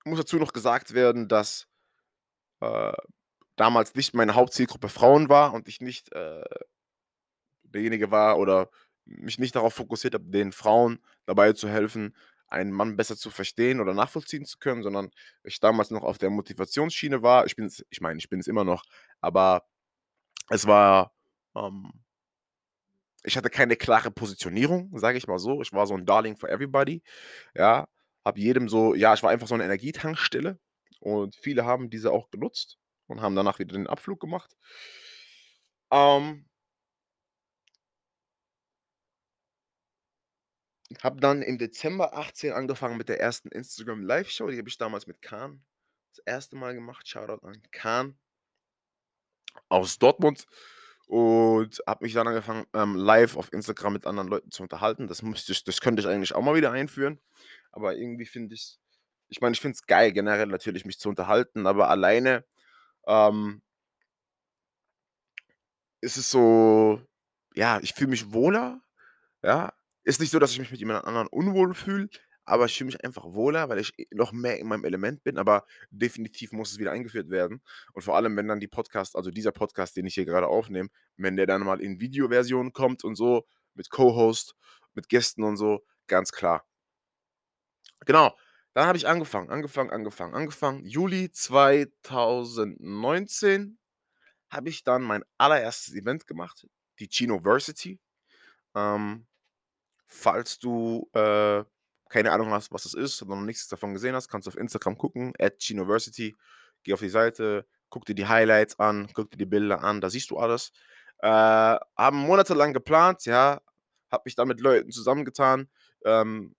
muss 0.08 0.20
dazu 0.20 0.38
noch 0.38 0.54
gesagt 0.54 0.94
werden, 0.94 1.28
dass 1.28 1.68
äh, 2.62 2.94
damals 3.56 3.96
nicht 3.96 4.14
meine 4.14 4.36
Hauptzielgruppe 4.36 4.90
Frauen 4.90 5.30
war 5.30 5.54
und 5.54 5.68
ich 5.68 5.82
nicht 5.82 6.12
äh, 6.14 6.44
derjenige 7.64 8.12
war 8.12 8.38
oder 8.40 8.70
mich 9.06 9.40
nicht 9.40 9.56
darauf 9.56 9.74
fokussiert 9.74 10.14
habe, 10.14 10.26
den 10.26 10.52
Frauen 10.52 11.00
dabei 11.26 11.54
zu 11.54 11.70
helfen, 11.70 12.16
einen 12.48 12.72
Mann 12.72 12.96
besser 12.96 13.18
zu 13.18 13.30
verstehen 13.30 13.82
oder 13.82 13.94
nachvollziehen 13.94 14.46
zu 14.46 14.58
können, 14.58 14.84
sondern 14.84 15.12
ich 15.44 15.60
damals 15.60 15.92
noch 15.92 16.04
auf 16.04 16.18
der 16.18 16.30
Motivationsschiene 16.30 17.22
war. 17.22 17.46
Ich 17.46 17.56
bin 17.56 17.72
ich 17.90 18.02
meine, 18.02 18.20
ich 18.20 18.30
bin 18.30 18.40
es 18.40 18.48
immer 18.48 18.64
noch, 18.64 18.84
aber 19.22 19.64
es 20.50 20.68
war, 20.68 21.14
ähm, 21.56 21.92
ich 23.24 23.38
hatte 23.38 23.50
keine 23.50 23.76
klare 23.76 24.12
Positionierung, 24.12 24.98
sage 24.98 25.18
ich 25.18 25.28
mal 25.28 25.40
so. 25.40 25.62
Ich 25.62 25.74
war 25.74 25.88
so 25.88 25.96
ein 25.96 26.06
Darling 26.06 26.38
for 26.38 26.50
everybody, 26.50 27.04
ja 27.56 27.88
habe 28.28 28.40
jedem 28.40 28.70
so, 28.70 28.94
ja, 28.94 29.14
ich 29.14 29.24
war 29.24 29.32
einfach 29.32 29.48
so 29.48 29.56
eine 29.56 29.64
Energietankstelle 29.64 30.60
und 31.00 31.36
viele 31.36 31.66
haben 31.66 31.90
diese 31.90 32.12
auch 32.12 32.30
genutzt 32.30 32.78
und 33.08 33.22
haben 33.22 33.36
danach 33.36 33.60
wieder 33.60 33.74
den 33.74 33.88
Abflug 33.88 34.20
gemacht. 34.20 34.56
Ähm, 35.92 36.46
habe 41.02 41.20
dann 41.22 41.42
im 41.42 41.58
Dezember 41.58 42.14
18 42.18 42.52
angefangen 42.52 42.98
mit 42.98 43.10
der 43.10 43.20
ersten 43.20 43.50
Instagram 43.50 44.04
Live-Show. 44.04 44.50
Die 44.50 44.58
habe 44.58 44.70
ich 44.70 44.78
damals 44.78 45.08
mit 45.08 45.22
Kahn 45.22 45.64
das 46.12 46.20
erste 46.26 46.56
Mal 46.56 46.74
gemacht. 46.74 47.08
Shoutout 47.08 47.46
an 47.46 47.62
Kahn 47.72 48.18
aus 49.70 50.00
Dortmund. 50.00 50.46
Und 51.08 51.82
habe 51.88 52.04
mich 52.06 52.14
dann 52.14 52.28
angefangen, 52.28 52.66
ähm, 52.74 52.96
live 52.96 53.38
auf 53.38 53.54
Instagram 53.54 53.94
mit 53.94 54.06
anderen 54.08 54.28
Leuten 54.30 54.52
zu 54.52 54.64
unterhalten. 54.64 55.08
Das, 55.08 55.22
müsste 55.24 55.54
ich, 55.54 55.64
das 55.64 55.82
könnte 55.82 56.02
ich 56.02 56.08
eigentlich 56.08 56.36
auch 56.36 56.42
mal 56.44 56.56
wieder 56.56 56.72
einführen. 56.72 57.20
Aber 57.72 57.96
irgendwie 57.96 58.26
finde 58.26 58.56
ich 58.56 58.80
ich 59.30 59.42
meine, 59.42 59.54
ich 59.54 59.62
finde 59.62 59.76
es 59.76 59.86
geil, 59.86 60.12
generell 60.14 60.48
natürlich 60.48 60.86
mich 60.86 61.00
zu 61.00 61.10
unterhalten, 61.10 61.68
aber 61.68 61.90
alleine 61.90 62.46
ähm 63.08 63.62
ist 66.02 66.18
es 66.18 66.30
so, 66.32 67.02
ja, 67.56 67.80
ich 67.82 67.94
fühle 67.94 68.12
mich 68.12 68.32
wohler, 68.34 68.82
ja. 69.44 69.74
Ist 70.04 70.22
nicht 70.22 70.32
so, 70.32 70.40
dass 70.40 70.52
ich 70.52 70.60
mich 70.60 70.72
mit 70.72 70.80
jemand 70.80 71.06
anderen 71.06 71.28
unwohl 71.28 71.74
fühle, 71.74 72.10
aber 72.48 72.66
ich 72.66 72.78
fühle 72.78 72.88
mich 72.88 73.04
einfach 73.04 73.26
wohler, 73.26 73.68
weil 73.68 73.80
ich 73.80 73.92
noch 74.12 74.32
mehr 74.32 74.58
in 74.58 74.68
meinem 74.68 74.86
Element 74.86 75.22
bin, 75.24 75.38
aber 75.38 75.66
definitiv 75.92 76.54
muss 76.54 76.72
es 76.72 76.80
wieder 76.80 76.92
eingeführt 76.92 77.30
werden. 77.30 77.62
Und 77.92 78.04
vor 78.04 78.16
allem, 78.16 78.38
wenn 78.38 78.48
dann 78.48 78.62
die 78.62 78.70
Podcast 78.70 79.18
also 79.18 79.32
dieser 79.32 79.52
Podcast, 79.52 79.98
den 79.98 80.06
ich 80.06 80.14
hier 80.14 80.24
gerade 80.24 80.48
aufnehme, 80.48 80.88
wenn 81.18 81.36
der 81.36 81.46
dann 81.46 81.64
mal 81.64 81.82
in 81.82 82.00
Videoversion 82.00 82.72
kommt 82.72 83.04
und 83.04 83.16
so, 83.16 83.46
mit 83.74 83.90
Co-Host, 83.90 84.56
mit 84.94 85.10
Gästen 85.10 85.44
und 85.44 85.58
so, 85.58 85.84
ganz 86.08 86.32
klar. 86.32 86.66
Genau, 88.06 88.34
dann 88.74 88.88
habe 88.88 88.98
ich 88.98 89.10
angefangen, 89.10 89.50
angefangen, 89.50 89.90
angefangen, 89.90 90.34
angefangen. 90.34 90.86
Juli 90.86 91.30
2019 91.30 93.78
habe 94.50 94.70
ich 94.70 94.86
dann 94.86 95.02
mein 95.02 95.26
allererstes 95.38 95.96
Event 95.96 96.28
gemacht, 96.28 96.66
die 97.00 97.10
Chinoversity. 97.12 98.00
Ähm, 98.74 99.28
falls 100.06 100.60
du 100.60 101.10
äh, 101.12 101.66
keine 102.10 102.32
Ahnung 102.32 102.52
hast, 102.52 102.72
was 102.72 102.84
das 102.84 102.94
ist 102.94 103.26
noch 103.26 103.42
nichts 103.42 103.68
davon 103.68 103.94
gesehen 103.94 104.16
hast, 104.16 104.30
kannst 104.30 104.48
du 104.48 104.50
auf 104.50 104.58
Instagram 104.58 104.98
gucken, 104.98 105.34
at 105.40 105.60
Chinoversity. 105.60 106.36
Geh 106.84 106.94
auf 106.94 107.00
die 107.00 107.10
Seite, 107.10 107.66
guck 107.90 108.06
dir 108.06 108.16
die 108.16 108.28
Highlights 108.28 108.80
an, 108.80 109.10
guck 109.14 109.32
dir 109.32 109.38
die 109.38 109.46
Bilder 109.46 109.84
an, 109.84 110.02
da 110.02 110.10
siehst 110.10 110.32
du 110.32 110.38
alles. 110.38 110.72
Äh, 111.20 111.28
haben 111.28 112.18
monatelang 112.18 112.74
geplant, 112.74 113.26
ja, 113.26 113.62
habe 114.12 114.24
mich 114.26 114.36
dann 114.36 114.48
mit 114.48 114.62
Leuten 114.62 114.92
zusammengetan, 114.92 115.70
ähm, 116.06 116.56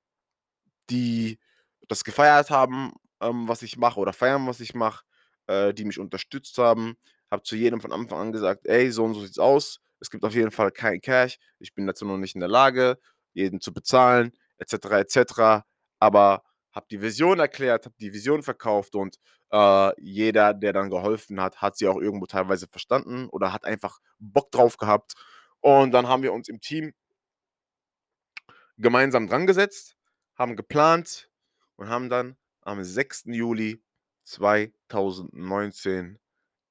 die 0.91 1.39
das 1.89 2.05
gefeiert 2.05 2.51
haben, 2.51 2.93
ähm, 3.21 3.49
was 3.49 3.63
ich 3.63 3.77
mache 3.77 4.01
oder 4.01 4.13
feiern, 4.13 4.47
was 4.47 4.61
ich 4.61 4.75
mache, 4.75 5.05
äh, 5.47 5.73
die 5.75 5.85
mich 5.85 5.99
unterstützt 5.99 6.59
haben. 6.59 6.97
Habe 7.31 7.43
zu 7.43 7.57
jedem 7.57 7.81
von 7.81 7.93
Anfang 7.93 8.19
an 8.19 8.33
gesagt, 8.33 8.67
ey, 8.67 8.91
so 8.91 9.05
und 9.05 9.15
so 9.15 9.21
sieht's 9.21 9.39
aus. 9.39 9.81
Es 10.01 10.11
gibt 10.11 10.25
auf 10.25 10.35
jeden 10.35 10.51
Fall 10.51 10.71
kein 10.71 11.01
Cash. 11.01 11.39
Ich 11.59 11.75
bin 11.75 11.87
dazu 11.87 12.05
noch 12.05 12.17
nicht 12.19 12.35
in 12.35 12.41
der 12.41 12.49
Lage, 12.49 12.99
jeden 13.35 13.61
zu 13.61 13.73
bezahlen, 13.73 14.33
etc. 14.59 14.75
etc. 14.91 15.65
Aber 15.99 16.43
habe 16.73 16.87
die 16.91 17.01
Vision 17.01 17.39
erklärt, 17.41 17.87
habe 17.87 17.95
die 17.99 18.13
Vision 18.13 18.43
verkauft 18.43 18.95
und 18.95 19.19
äh, 19.51 20.01
jeder, 20.01 20.55
der 20.55 20.73
dann 20.73 20.91
geholfen 20.91 21.41
hat, 21.41 21.61
hat 21.63 21.77
sie 21.77 21.89
auch 21.89 22.01
irgendwo 22.01 22.27
teilweise 22.27 22.67
verstanden 22.69 23.29
oder 23.31 23.53
hat 23.53 23.65
einfach 23.65 24.01
Bock 24.19 24.51
drauf 24.51 24.77
gehabt. 24.77 25.15
Und 25.61 25.93
dann 25.93 26.07
haben 26.07 26.23
wir 26.23 26.33
uns 26.33 26.49
im 26.49 26.61
Team 26.61 26.93
gemeinsam 28.77 29.27
dran 29.27 29.47
gesetzt, 29.47 29.97
haben 30.35 30.57
geplant 30.57 31.31
und 31.77 31.89
haben 31.89 32.09
dann 32.09 32.37
am 32.61 32.83
6. 32.83 33.25
Juli 33.27 33.83
2019 34.25 36.19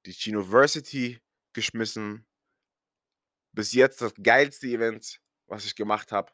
die 0.05 0.11
Chinoversity 0.11 1.19
geschmissen. 1.53 2.25
Bis 3.51 3.73
jetzt 3.73 4.01
das 4.01 4.13
geilste 4.21 4.67
Event, 4.67 5.19
was 5.47 5.65
ich 5.65 5.75
gemacht 5.75 6.11
habe. 6.11 6.31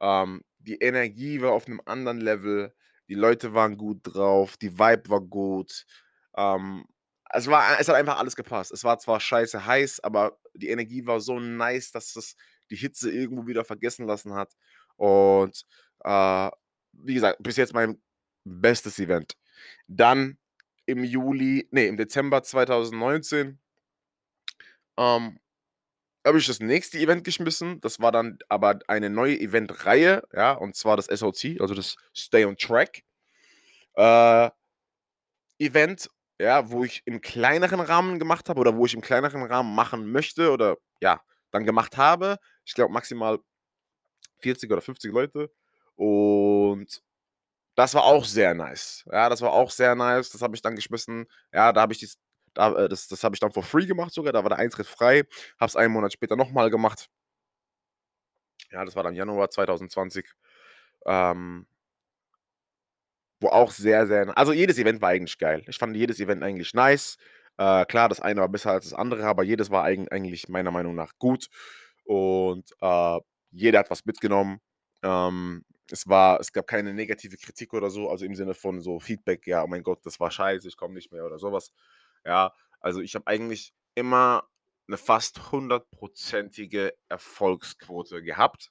Ähm, 0.00 0.42
die 0.62 0.76
Energie 0.76 1.40
war 1.40 1.52
auf 1.52 1.66
einem 1.66 1.80
anderen 1.84 2.20
Level. 2.20 2.74
Die 3.08 3.14
Leute 3.14 3.54
waren 3.54 3.76
gut 3.76 4.00
drauf. 4.02 4.56
Die 4.56 4.78
Vibe 4.78 5.10
war 5.10 5.20
gut. 5.20 5.86
Ähm, 6.36 6.84
es, 7.30 7.46
war, 7.48 7.80
es 7.80 7.88
hat 7.88 7.96
einfach 7.96 8.18
alles 8.18 8.36
gepasst. 8.36 8.72
Es 8.72 8.84
war 8.84 8.98
zwar 8.98 9.20
scheiße 9.20 9.66
heiß, 9.66 10.00
aber 10.00 10.38
die 10.54 10.68
Energie 10.68 11.06
war 11.06 11.20
so 11.20 11.38
nice, 11.38 11.92
dass 11.92 12.16
es 12.16 12.36
die 12.70 12.76
Hitze 12.76 13.10
irgendwo 13.10 13.46
wieder 13.46 13.64
vergessen 13.64 14.06
lassen 14.06 14.34
hat. 14.34 14.52
Und 14.96 15.64
äh, 16.04 16.50
wie 16.92 17.14
gesagt, 17.14 17.42
bis 17.42 17.56
jetzt 17.56 17.74
mein 17.74 18.00
bestes 18.44 18.98
Event. 18.98 19.36
Dann 19.86 20.38
im 20.86 21.04
Juli, 21.04 21.68
nee, 21.70 21.86
im 21.86 21.96
Dezember 21.96 22.42
2019 22.42 23.58
ähm, 24.98 25.38
habe 26.24 26.38
ich 26.38 26.46
das 26.46 26.60
nächste 26.60 26.98
Event 26.98 27.24
geschmissen. 27.24 27.80
Das 27.80 28.00
war 28.00 28.12
dann 28.12 28.38
aber 28.48 28.78
eine 28.88 29.10
neue 29.10 29.38
Eventreihe, 29.38 30.22
ja, 30.32 30.52
und 30.52 30.76
zwar 30.76 30.96
das 30.96 31.06
SOT, 31.06 31.60
also 31.60 31.74
das 31.74 31.96
Stay 32.14 32.44
on 32.44 32.56
Track 32.56 33.02
äh, 33.96 34.50
Event, 35.58 36.10
ja, 36.40 36.70
wo 36.70 36.84
ich 36.84 37.02
im 37.06 37.20
kleineren 37.20 37.80
Rahmen 37.80 38.18
gemacht 38.18 38.48
habe 38.48 38.60
oder 38.60 38.76
wo 38.76 38.86
ich 38.86 38.94
im 38.94 39.00
kleineren 39.00 39.42
Rahmen 39.44 39.74
machen 39.74 40.10
möchte 40.10 40.50
oder 40.50 40.76
ja, 41.00 41.20
dann 41.50 41.64
gemacht 41.64 41.96
habe. 41.96 42.38
Ich 42.64 42.74
glaube 42.74 42.92
maximal 42.92 43.38
40 44.40 44.70
oder 44.72 44.82
50 44.82 45.12
Leute. 45.12 45.52
Und 45.96 47.02
das 47.76 47.94
war 47.94 48.04
auch 48.04 48.24
sehr 48.24 48.54
nice. 48.54 49.04
Ja, 49.10 49.28
das 49.28 49.40
war 49.42 49.52
auch 49.52 49.70
sehr 49.70 49.94
nice. 49.94 50.30
Das 50.30 50.42
habe 50.42 50.56
ich 50.56 50.62
dann 50.62 50.76
geschmissen. 50.76 51.26
Ja, 51.52 51.72
da 51.72 51.82
habe 51.82 51.92
ich 51.92 52.00
dies, 52.00 52.18
da, 52.54 52.74
äh, 52.84 52.88
das, 52.88 53.08
das 53.08 53.24
habe 53.24 53.34
ich 53.34 53.40
dann 53.40 53.52
for 53.52 53.62
free 53.62 53.86
gemacht 53.86 54.12
sogar. 54.12 54.32
Da 54.32 54.42
war 54.42 54.50
der 54.50 54.58
Eintritt 54.58 54.86
frei. 54.86 55.24
Habe 55.58 55.68
es 55.68 55.76
einen 55.76 55.92
Monat 55.92 56.12
später 56.12 56.36
nochmal 56.36 56.70
gemacht. 56.70 57.08
Ja, 58.70 58.84
das 58.84 58.96
war 58.96 59.02
dann 59.02 59.14
Januar 59.14 59.50
2020. 59.50 60.26
Ähm, 61.06 61.66
wo 63.40 63.48
auch 63.48 63.72
sehr, 63.72 64.06
sehr. 64.06 64.36
Also 64.36 64.52
jedes 64.52 64.78
Event 64.78 65.02
war 65.02 65.10
eigentlich 65.10 65.38
geil. 65.38 65.62
Ich 65.66 65.76
fand 65.78 65.96
jedes 65.96 66.20
Event 66.20 66.42
eigentlich 66.42 66.74
nice. 66.74 67.16
Äh, 67.58 67.84
klar, 67.86 68.08
das 68.08 68.20
eine 68.20 68.40
war 68.40 68.48
besser 68.48 68.70
als 68.72 68.84
das 68.84 68.94
andere, 68.94 69.24
aber 69.24 69.42
jedes 69.42 69.70
war 69.70 69.84
eigentlich 69.84 70.48
meiner 70.48 70.70
Meinung 70.70 70.94
nach 70.94 71.12
gut. 71.18 71.48
Und 72.04 72.70
äh, 72.80 73.20
jeder 73.50 73.80
hat 73.80 73.90
was 73.90 74.04
mitgenommen. 74.04 74.60
Ähm, 75.02 75.64
es 75.90 76.08
war, 76.08 76.40
es 76.40 76.52
gab 76.52 76.66
keine 76.66 76.94
negative 76.94 77.36
Kritik 77.36 77.74
oder 77.74 77.90
so, 77.90 78.08
also 78.08 78.24
im 78.24 78.34
Sinne 78.34 78.54
von 78.54 78.80
so 78.80 78.98
Feedback, 79.00 79.46
ja, 79.46 79.62
oh 79.62 79.66
mein 79.66 79.82
Gott, 79.82 80.00
das 80.06 80.18
war 80.20 80.30
scheiße, 80.30 80.66
ich 80.68 80.76
komme 80.76 80.94
nicht 80.94 81.12
mehr 81.12 81.24
oder 81.26 81.38
sowas. 81.38 81.70
Ja, 82.24 82.52
also 82.80 83.00
ich 83.00 83.14
habe 83.14 83.26
eigentlich 83.26 83.72
immer 83.94 84.48
eine 84.88 84.98
fast 84.98 85.52
hundertprozentige 85.52 86.94
Erfolgsquote 87.08 88.22
gehabt. 88.22 88.70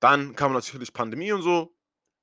Dann 0.00 0.34
kam 0.34 0.52
natürlich 0.52 0.92
Pandemie 0.92 1.32
und 1.32 1.42
so. 1.42 1.74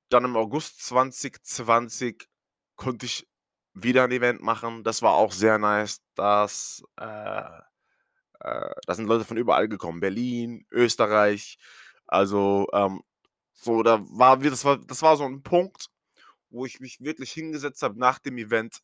Dann 0.10 0.26
im 0.26 0.36
August 0.36 0.86
2020 0.86 2.28
konnte 2.76 3.06
ich 3.06 3.28
wieder 3.74 4.04
ein 4.04 4.12
Event 4.12 4.42
machen. 4.42 4.84
Das 4.84 5.02
war 5.02 5.14
auch 5.14 5.32
sehr 5.32 5.58
nice. 5.58 6.02
Das, 6.16 6.84
äh, 7.00 7.62
äh, 8.42 8.72
da 8.86 8.96
sind 8.96 9.08
Leute 9.08 9.26
von 9.26 9.38
überall 9.38 9.68
gekommen. 9.68 10.00
Berlin, 10.00 10.66
Österreich. 10.72 11.58
Also, 12.08 12.68
ähm, 12.74 13.04
so, 13.54 13.84
da 13.84 14.02
war, 14.10 14.38
das 14.38 14.66
war, 14.66 14.78
das 14.78 15.02
war 15.04 15.16
so 15.18 15.26
ein 15.26 15.44
Punkt, 15.44 15.91
wo 16.52 16.66
ich 16.66 16.80
mich 16.80 17.00
wirklich 17.02 17.32
hingesetzt 17.32 17.82
habe 17.82 18.00
nach 18.00 18.20
dem 18.20 18.38
Event 18.38 18.82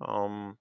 ähm, 0.00 0.58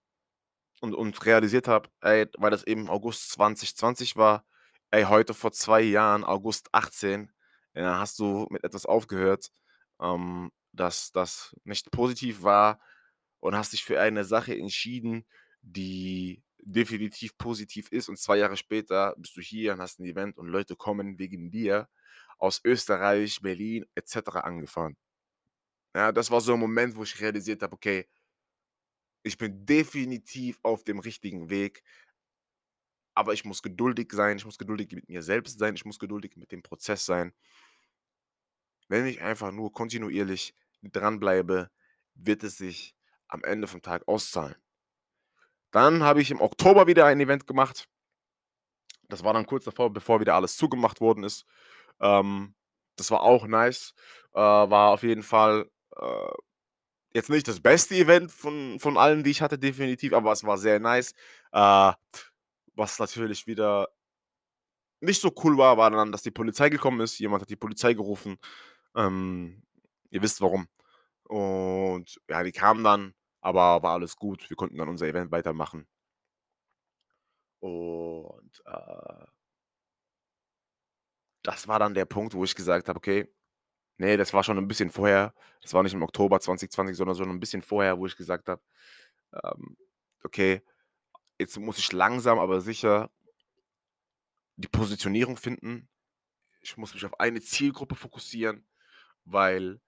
und, 0.81 0.95
und 0.95 1.25
realisiert 1.25 1.67
habe, 1.67 1.89
weil 2.01 2.51
das 2.51 2.65
eben 2.65 2.89
August 2.89 3.31
2020 3.31 4.15
war, 4.15 4.45
ey, 4.91 5.03
heute 5.03 5.33
vor 5.33 5.51
zwei 5.51 5.81
Jahren, 5.81 6.23
August 6.23 6.73
18, 6.73 7.31
ja, 7.75 7.99
hast 7.99 8.19
du 8.19 8.47
mit 8.49 8.63
etwas 8.63 8.85
aufgehört, 8.85 9.51
ähm, 10.01 10.51
dass 10.73 11.11
das 11.11 11.55
nicht 11.63 11.91
positiv 11.91 12.43
war 12.43 12.79
und 13.39 13.55
hast 13.55 13.73
dich 13.73 13.83
für 13.83 13.99
eine 13.99 14.25
Sache 14.25 14.55
entschieden, 14.57 15.25
die 15.61 16.43
definitiv 16.59 17.37
positiv 17.37 17.91
ist. 17.91 18.09
Und 18.09 18.17
zwei 18.17 18.37
Jahre 18.37 18.57
später 18.57 19.15
bist 19.17 19.35
du 19.37 19.41
hier 19.41 19.73
und 19.73 19.81
hast 19.81 19.99
ein 19.99 20.05
Event 20.05 20.37
und 20.37 20.47
Leute 20.47 20.75
kommen 20.75 21.17
wegen 21.19 21.51
dir 21.51 21.87
aus 22.37 22.61
Österreich, 22.63 23.39
Berlin 23.41 23.85
etc. 23.95 24.29
angefahren. 24.35 24.97
Ja, 25.95 26.11
das 26.11 26.31
war 26.31 26.41
so 26.41 26.53
ein 26.53 26.59
Moment, 26.59 26.95
wo 26.95 27.03
ich 27.03 27.19
realisiert 27.19 27.61
habe, 27.63 27.73
okay, 27.73 28.07
ich 29.23 29.37
bin 29.37 29.65
definitiv 29.65 30.59
auf 30.63 30.83
dem 30.83 30.99
richtigen 30.99 31.49
Weg, 31.49 31.83
aber 33.13 33.33
ich 33.33 33.45
muss 33.45 33.61
geduldig 33.61 34.11
sein, 34.13 34.37
ich 34.37 34.45
muss 34.45 34.57
geduldig 34.57 34.91
mit 34.93 35.09
mir 35.09 35.21
selbst 35.21 35.59
sein, 35.59 35.75
ich 35.75 35.85
muss 35.85 35.99
geduldig 35.99 36.37
mit 36.37 36.51
dem 36.51 36.63
Prozess 36.63 37.05
sein. 37.05 37.33
Wenn 38.87 39.05
ich 39.05 39.21
einfach 39.21 39.51
nur 39.51 39.71
kontinuierlich 39.73 40.55
dranbleibe, 40.81 41.69
wird 42.15 42.43
es 42.43 42.57
sich 42.57 42.95
am 43.27 43.43
Ende 43.43 43.67
vom 43.67 43.81
Tag 43.81 44.07
auszahlen. 44.07 44.55
Dann 45.71 46.03
habe 46.03 46.21
ich 46.21 46.31
im 46.31 46.41
Oktober 46.41 46.87
wieder 46.87 47.05
ein 47.05 47.19
Event 47.19 47.47
gemacht. 47.47 47.87
Das 49.07 49.23
war 49.23 49.33
dann 49.33 49.45
kurz 49.45 49.65
davor, 49.65 49.91
bevor 49.91 50.19
wieder 50.19 50.35
alles 50.35 50.57
zugemacht 50.57 50.99
worden 51.01 51.23
ist. 51.23 51.45
Ähm, 51.99 52.55
das 52.97 53.11
war 53.11 53.21
auch 53.21 53.47
nice. 53.47 53.93
Äh, 54.33 54.39
war 54.39 54.91
auf 54.91 55.03
jeden 55.03 55.23
Fall 55.23 55.69
äh, 55.97 56.31
jetzt 57.13 57.29
nicht 57.29 57.47
das 57.47 57.59
beste 57.59 57.95
Event 57.95 58.31
von, 58.31 58.79
von 58.79 58.97
allen, 58.97 59.23
die 59.23 59.31
ich 59.31 59.41
hatte, 59.41 59.57
definitiv, 59.59 60.13
aber 60.13 60.31
es 60.31 60.43
war 60.43 60.57
sehr 60.57 60.79
nice. 60.79 61.13
Äh, 61.51 61.93
was 62.75 62.99
natürlich 62.99 63.47
wieder 63.47 63.89
nicht 65.01 65.21
so 65.21 65.33
cool 65.43 65.57
war, 65.57 65.77
war 65.77 65.91
dann, 65.91 66.11
dass 66.11 66.21
die 66.21 66.31
Polizei 66.31 66.69
gekommen 66.69 67.01
ist. 67.01 67.19
Jemand 67.19 67.41
hat 67.41 67.49
die 67.49 67.55
Polizei 67.55 67.93
gerufen. 67.93 68.37
Ähm, 68.95 69.63
ihr 70.11 70.21
wisst 70.21 70.41
warum. 70.41 70.67
Und 71.23 72.19
ja, 72.29 72.43
die 72.43 72.51
kamen 72.51 72.83
dann, 72.83 73.13
aber 73.41 73.83
war 73.83 73.93
alles 73.93 74.15
gut. 74.15 74.49
Wir 74.49 74.57
konnten 74.57 74.77
dann 74.77 74.89
unser 74.89 75.07
Event 75.07 75.31
weitermachen. 75.31 75.87
Und 77.59 78.61
äh, 78.65 79.25
das 81.43 81.67
war 81.67 81.79
dann 81.79 81.93
der 81.93 82.05
Punkt, 82.05 82.33
wo 82.33 82.43
ich 82.43 82.55
gesagt 82.55 82.87
habe, 82.87 82.97
okay, 82.97 83.27
nee, 84.01 84.17
das 84.17 84.33
war 84.33 84.43
schon 84.43 84.57
ein 84.57 84.67
bisschen 84.67 84.89
vorher. 84.89 85.33
Das 85.61 85.73
war 85.73 85.83
nicht 85.83 85.93
im 85.93 86.03
Oktober 86.03 86.39
2020, 86.39 86.97
sondern 86.97 87.15
schon 87.15 87.29
ein 87.29 87.39
bisschen 87.39 87.61
vorher, 87.61 87.97
wo 87.97 88.07
ich 88.07 88.17
gesagt 88.17 88.49
habe, 88.49 88.61
ähm, 89.43 89.77
okay, 90.23 90.61
jetzt 91.39 91.57
muss 91.57 91.77
ich 91.77 91.91
langsam, 91.91 92.39
aber 92.39 92.61
sicher 92.61 93.11
die 94.57 94.67
Positionierung 94.67 95.37
finden. 95.37 95.87
Ich 96.61 96.77
muss 96.77 96.93
mich 96.93 97.05
auf 97.05 97.19
eine 97.19 97.41
Zielgruppe 97.41 97.95
fokussieren, 97.95 98.65
weil 99.23 99.79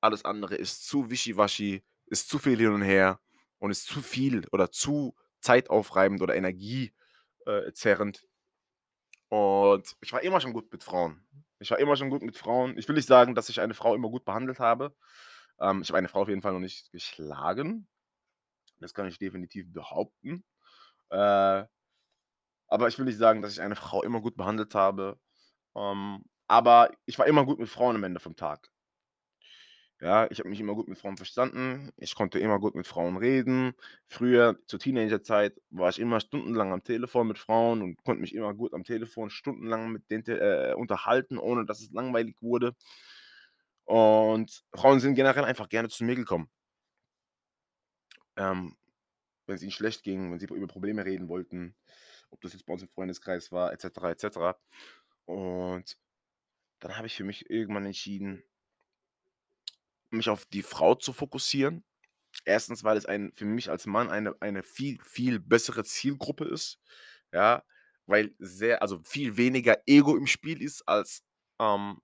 alles 0.00 0.24
andere 0.24 0.54
ist 0.54 0.86
zu 0.86 1.10
wischiwaschi, 1.10 1.82
ist 2.06 2.28
zu 2.28 2.38
viel 2.38 2.58
hin 2.58 2.72
und 2.72 2.82
her 2.82 3.20
und 3.58 3.70
ist 3.70 3.86
zu 3.86 4.02
viel 4.02 4.46
oder 4.52 4.70
zu 4.70 5.14
zeitaufreibend 5.40 6.22
oder 6.22 6.36
energiezerrend. 6.36 8.26
Und 9.28 9.96
ich 10.00 10.12
war 10.12 10.22
immer 10.22 10.40
schon 10.40 10.52
gut 10.52 10.70
mit 10.70 10.84
Frauen. 10.84 11.26
Ich 11.60 11.70
war 11.70 11.78
immer 11.78 11.96
schon 11.96 12.10
gut 12.10 12.22
mit 12.22 12.36
Frauen. 12.36 12.78
Ich 12.78 12.88
will 12.88 12.94
nicht 12.94 13.08
sagen, 13.08 13.34
dass 13.34 13.48
ich 13.48 13.60
eine 13.60 13.74
Frau 13.74 13.94
immer 13.94 14.08
gut 14.10 14.24
behandelt 14.24 14.60
habe. 14.60 14.94
Ähm, 15.60 15.82
ich 15.82 15.88
habe 15.88 15.98
eine 15.98 16.08
Frau 16.08 16.22
auf 16.22 16.28
jeden 16.28 16.42
Fall 16.42 16.52
noch 16.52 16.60
nicht 16.60 16.90
geschlagen. 16.92 17.88
Das 18.80 18.94
kann 18.94 19.08
ich 19.08 19.18
definitiv 19.18 19.72
behaupten. 19.72 20.44
Äh, 21.10 21.64
aber 22.68 22.88
ich 22.88 22.98
will 22.98 23.06
nicht 23.06 23.18
sagen, 23.18 23.42
dass 23.42 23.52
ich 23.52 23.60
eine 23.60 23.76
Frau 23.76 24.02
immer 24.02 24.20
gut 24.20 24.36
behandelt 24.36 24.74
habe. 24.74 25.18
Ähm, 25.76 26.24
aber 26.46 26.90
ich 27.06 27.18
war 27.18 27.26
immer 27.26 27.44
gut 27.44 27.58
mit 27.58 27.68
Frauen 27.68 27.96
am 27.96 28.04
Ende 28.04 28.20
vom 28.20 28.36
Tag. 28.36 28.70
Ja, 30.00 30.30
ich 30.30 30.38
habe 30.38 30.48
mich 30.48 30.60
immer 30.60 30.74
gut 30.76 30.86
mit 30.86 30.96
Frauen 30.98 31.16
verstanden. 31.16 31.90
Ich 31.96 32.14
konnte 32.14 32.38
immer 32.38 32.60
gut 32.60 32.76
mit 32.76 32.86
Frauen 32.86 33.16
reden. 33.16 33.72
Früher, 34.06 34.56
zur 34.66 34.78
Teenagerzeit, 34.78 35.60
war 35.70 35.88
ich 35.90 35.98
immer 35.98 36.20
stundenlang 36.20 36.72
am 36.72 36.84
Telefon 36.84 37.26
mit 37.26 37.38
Frauen 37.38 37.82
und 37.82 38.04
konnte 38.04 38.20
mich 38.20 38.32
immer 38.34 38.54
gut 38.54 38.74
am 38.74 38.84
Telefon 38.84 39.28
stundenlang 39.28 39.90
mit 39.90 40.08
denen 40.08 40.24
äh, 40.28 40.74
unterhalten, 40.76 41.36
ohne 41.36 41.66
dass 41.66 41.80
es 41.80 41.90
langweilig 41.90 42.36
wurde. 42.40 42.76
Und 43.86 44.62
Frauen 44.74 45.00
sind 45.00 45.14
generell 45.16 45.44
einfach 45.44 45.68
gerne 45.68 45.88
zu 45.88 46.04
mir 46.04 46.14
gekommen. 46.14 46.48
Ähm, 48.36 48.76
wenn 49.46 49.56
es 49.56 49.62
ihnen 49.62 49.72
schlecht 49.72 50.04
ging, 50.04 50.30
wenn 50.30 50.38
sie 50.38 50.46
über 50.46 50.66
Probleme 50.68 51.04
reden 51.04 51.28
wollten, 51.28 51.74
ob 52.30 52.40
das 52.42 52.52
jetzt 52.52 52.66
bei 52.66 52.72
uns 52.74 52.82
im 52.82 52.88
Freundeskreis 52.88 53.50
war, 53.50 53.72
etc., 53.72 54.10
etc. 54.10 54.58
Und 55.24 55.96
dann 56.80 56.96
habe 56.96 57.06
ich 57.08 57.16
für 57.16 57.24
mich 57.24 57.50
irgendwann 57.50 57.86
entschieden, 57.86 58.44
mich 60.10 60.28
auf 60.28 60.46
die 60.46 60.62
Frau 60.62 60.94
zu 60.94 61.12
fokussieren. 61.12 61.84
Erstens, 62.44 62.84
weil 62.84 62.96
es 62.96 63.06
ein, 63.06 63.32
für 63.34 63.46
mich 63.46 63.70
als 63.70 63.86
Mann 63.86 64.10
eine, 64.10 64.34
eine 64.40 64.62
viel, 64.62 64.98
viel 65.02 65.40
bessere 65.40 65.84
Zielgruppe 65.84 66.44
ist. 66.44 66.78
Ja, 67.32 67.62
weil 68.06 68.34
sehr, 68.38 68.82
also 68.82 69.00
viel 69.04 69.36
weniger 69.36 69.78
Ego 69.86 70.16
im 70.16 70.26
Spiel 70.26 70.62
ist, 70.62 70.82
als 70.88 71.22
ähm, 71.60 72.00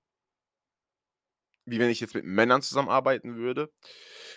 wie 1.67 1.79
wenn 1.79 1.91
ich 1.91 2.01
jetzt 2.01 2.15
mit 2.15 2.25
Männern 2.25 2.63
zusammenarbeiten 2.63 3.37
würde. 3.37 3.73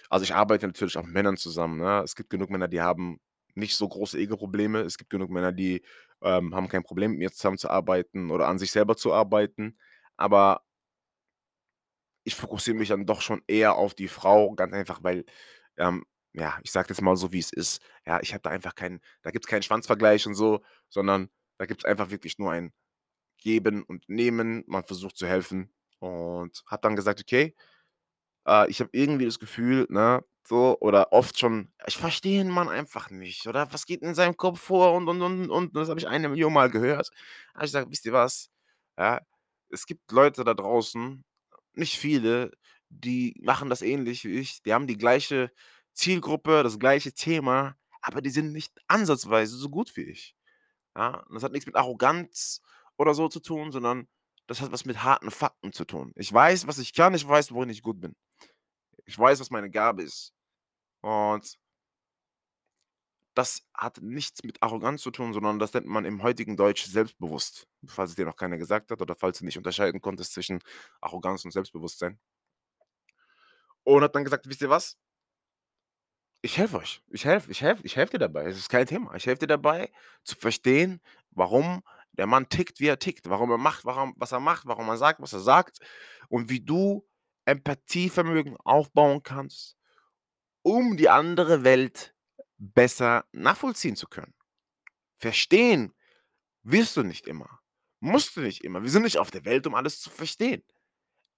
Also 0.09 0.23
ich 0.23 0.33
arbeite 0.33 0.67
natürlich 0.67 0.97
auch 0.97 1.03
mit 1.03 1.13
Männern 1.13 1.37
zusammen. 1.37 1.79
Ne? 1.79 2.01
Es 2.03 2.15
gibt 2.15 2.29
genug 2.29 2.49
Männer, 2.49 2.67
die 2.67 2.81
haben 2.81 3.19
nicht 3.55 3.75
so 3.75 3.87
große 3.87 4.17
Ego-Probleme. 4.17 4.81
Es 4.81 4.97
gibt 4.97 5.09
genug 5.09 5.29
Männer, 5.29 5.51
die 5.51 5.81
ähm, 6.21 6.55
haben 6.55 6.69
kein 6.69 6.83
Problem 6.83 7.11
mit 7.11 7.19
mir 7.19 7.31
zusammenzuarbeiten 7.31 8.31
oder 8.31 8.47
an 8.47 8.59
sich 8.59 8.71
selber 8.71 8.95
zu 8.95 9.13
arbeiten. 9.13 9.77
Aber 10.15 10.61
ich 12.27 12.35
fokussiere 12.35 12.77
mich 12.77 12.89
dann 12.89 13.05
doch 13.05 13.21
schon 13.21 13.41
eher 13.47 13.75
auf 13.75 13.95
die 13.95 14.07
Frau, 14.09 14.53
ganz 14.55 14.73
einfach, 14.73 15.03
weil, 15.03 15.25
ähm, 15.77 16.05
ja, 16.33 16.59
ich 16.63 16.71
sage 16.71 16.89
das 16.89 17.01
mal 17.01 17.15
so, 17.17 17.31
wie 17.33 17.39
es 17.39 17.53
ist. 17.53 17.81
Ja, 18.05 18.19
ich 18.21 18.33
habe 18.33 18.41
da 18.43 18.49
einfach 18.51 18.75
keinen, 18.75 19.01
da 19.23 19.31
gibt 19.31 19.45
es 19.45 19.49
keinen 19.49 19.63
Schwanzvergleich 19.63 20.27
und 20.27 20.35
so, 20.35 20.61
sondern 20.89 21.29
da 21.57 21.65
gibt 21.65 21.81
es 21.83 21.85
einfach 21.85 22.09
wirklich 22.11 22.37
nur 22.39 22.51
ein 22.51 22.73
Geben 23.39 23.83
und 23.83 24.09
Nehmen. 24.09 24.63
Man 24.67 24.83
versucht 24.85 25.17
zu 25.17 25.27
helfen 25.27 25.73
und 25.99 26.63
habe 26.67 26.81
dann 26.83 26.95
gesagt, 26.97 27.21
okay, 27.21 27.55
äh, 28.47 28.69
ich 28.69 28.79
habe 28.79 28.89
irgendwie 28.93 29.25
das 29.25 29.39
Gefühl, 29.39 29.87
ne, 29.89 30.23
so, 30.47 30.77
oder 30.79 31.11
oft 31.13 31.37
schon, 31.39 31.73
ich 31.87 31.97
verstehe 31.97 32.43
den 32.43 32.51
Mann 32.51 32.69
einfach 32.69 33.09
nicht, 33.09 33.47
oder 33.47 33.71
was 33.73 33.85
geht 33.85 34.01
in 34.01 34.15
seinem 34.15 34.37
Kopf 34.37 34.59
vor 34.61 34.93
und 34.95 35.07
und 35.09 35.21
und 35.21 35.49
und. 35.49 35.75
Das 35.75 35.89
habe 35.89 35.99
ich 35.99 36.07
eine 36.07 36.29
Million 36.29 36.53
Mal 36.53 36.69
gehört. 36.71 37.09
Habe 37.53 37.65
ich 37.65 37.71
gesagt, 37.71 37.91
wisst 37.91 38.05
ihr 38.05 38.13
was? 38.13 38.49
Ja, 38.97 39.21
es 39.69 39.85
gibt 39.85 40.11
Leute 40.11 40.43
da 40.45 40.53
draußen, 40.53 41.23
nicht 41.77 41.97
viele, 41.97 42.51
die 42.89 43.35
machen 43.41 43.69
das 43.69 43.81
ähnlich 43.81 44.23
wie 44.25 44.39
ich. 44.39 44.61
Die 44.63 44.73
haben 44.73 44.87
die 44.87 44.97
gleiche 44.97 45.51
Zielgruppe, 45.93 46.63
das 46.63 46.79
gleiche 46.79 47.13
Thema, 47.13 47.75
aber 48.01 48.21
die 48.21 48.29
sind 48.29 48.51
nicht 48.53 48.73
ansatzweise 48.87 49.57
so 49.57 49.69
gut 49.69 49.95
wie 49.97 50.03
ich. 50.03 50.35
Ja, 50.95 51.25
das 51.31 51.43
hat 51.43 51.51
nichts 51.51 51.65
mit 51.65 51.75
Arroganz 51.75 52.61
oder 52.97 53.13
so 53.13 53.27
zu 53.27 53.39
tun, 53.39 53.71
sondern 53.71 54.07
das 54.47 54.61
hat 54.61 54.71
was 54.71 54.85
mit 54.85 55.03
harten 55.03 55.29
Fakten 55.31 55.73
zu 55.73 55.85
tun. 55.85 56.13
Ich 56.15 56.31
weiß, 56.31 56.67
was 56.67 56.79
ich 56.79 56.93
kann, 56.93 57.13
ich 57.13 57.27
weiß, 57.27 57.51
worin 57.51 57.69
ich 57.69 57.81
gut 57.81 57.99
bin. 57.99 58.15
Ich 59.05 59.17
weiß, 59.17 59.39
was 59.39 59.51
meine 59.51 59.69
Gabe 59.69 60.03
ist. 60.03 60.33
Und 61.01 61.57
das 63.37 63.61
hat 63.73 64.01
nichts 64.01 64.43
mit 64.43 64.63
Arroganz 64.63 65.03
zu 65.03 65.11
tun, 65.11 65.31
sondern 65.31 65.59
das 65.59 65.73
nennt 65.73 65.85
man 65.85 66.05
im 66.05 66.23
heutigen 66.23 66.57
Deutsch 66.57 66.85
selbstbewusst. 66.85 67.67
Falls 67.85 68.11
es 68.11 68.15
dir 68.15 68.25
noch 68.25 68.35
keiner 68.35 68.57
gesagt 68.57 68.89
hat 68.89 68.99
oder 69.01 69.15
falls 69.15 69.39
du 69.39 69.45
nicht 69.45 69.57
unterscheiden 69.57 70.01
konntest 70.01 70.33
zwischen 70.33 70.59
Arroganz 71.01 71.45
und 71.45 71.51
Selbstbewusstsein. 71.51 72.19
Und 73.83 74.03
hat 74.03 74.15
dann 74.15 74.23
gesagt, 74.23 74.49
wisst 74.49 74.61
ihr 74.61 74.71
was? 74.71 74.97
Ich 76.41 76.57
helfe 76.57 76.77
euch. 76.77 77.03
Ich 77.09 77.25
helfe, 77.25 77.51
ich 77.51 77.61
helfe, 77.61 77.83
ich 77.83 77.95
helfe 77.95 78.13
dir 78.13 78.19
dabei. 78.19 78.45
Es 78.45 78.57
ist 78.57 78.69
kein 78.69 78.87
Thema. 78.87 79.13
Ich 79.13 79.27
helfe 79.27 79.41
dir 79.41 79.47
dabei, 79.47 79.91
zu 80.23 80.35
verstehen, 80.35 80.99
warum 81.29 81.83
der 82.13 82.25
Mann 82.25 82.49
tickt, 82.49 82.79
wie 82.79 82.87
er 82.87 82.97
tickt, 82.97 83.29
warum 83.29 83.51
er 83.51 83.59
macht, 83.59 83.85
warum, 83.85 84.15
was 84.17 84.31
er 84.31 84.39
macht, 84.39 84.65
warum 84.65 84.89
er 84.89 84.97
sagt, 84.97 85.21
was 85.21 85.33
er 85.33 85.41
sagt 85.41 85.79
und 86.29 86.49
wie 86.49 86.59
du 86.59 87.07
Empathievermögen 87.45 88.57
aufbauen 88.57 89.21
kannst, 89.21 89.77
um 90.63 90.97
die 90.97 91.09
andere 91.09 91.63
Welt 91.63 92.15
besser 92.59 93.25
nachvollziehen 93.33 93.95
zu 93.95 94.07
können. 94.07 94.33
Verstehen 95.17 95.93
wirst 96.63 96.97
du 96.97 97.03
nicht 97.03 97.27
immer. 97.27 97.61
Musst 98.01 98.37
du 98.37 98.41
nicht 98.41 98.63
immer. 98.63 98.83
Wir 98.83 98.91
sind 98.91 99.03
nicht 99.03 99.19
auf 99.19 99.31
der 99.31 99.45
Welt, 99.45 99.67
um 99.67 99.75
alles 99.75 100.01
zu 100.01 100.09
verstehen. 100.11 100.63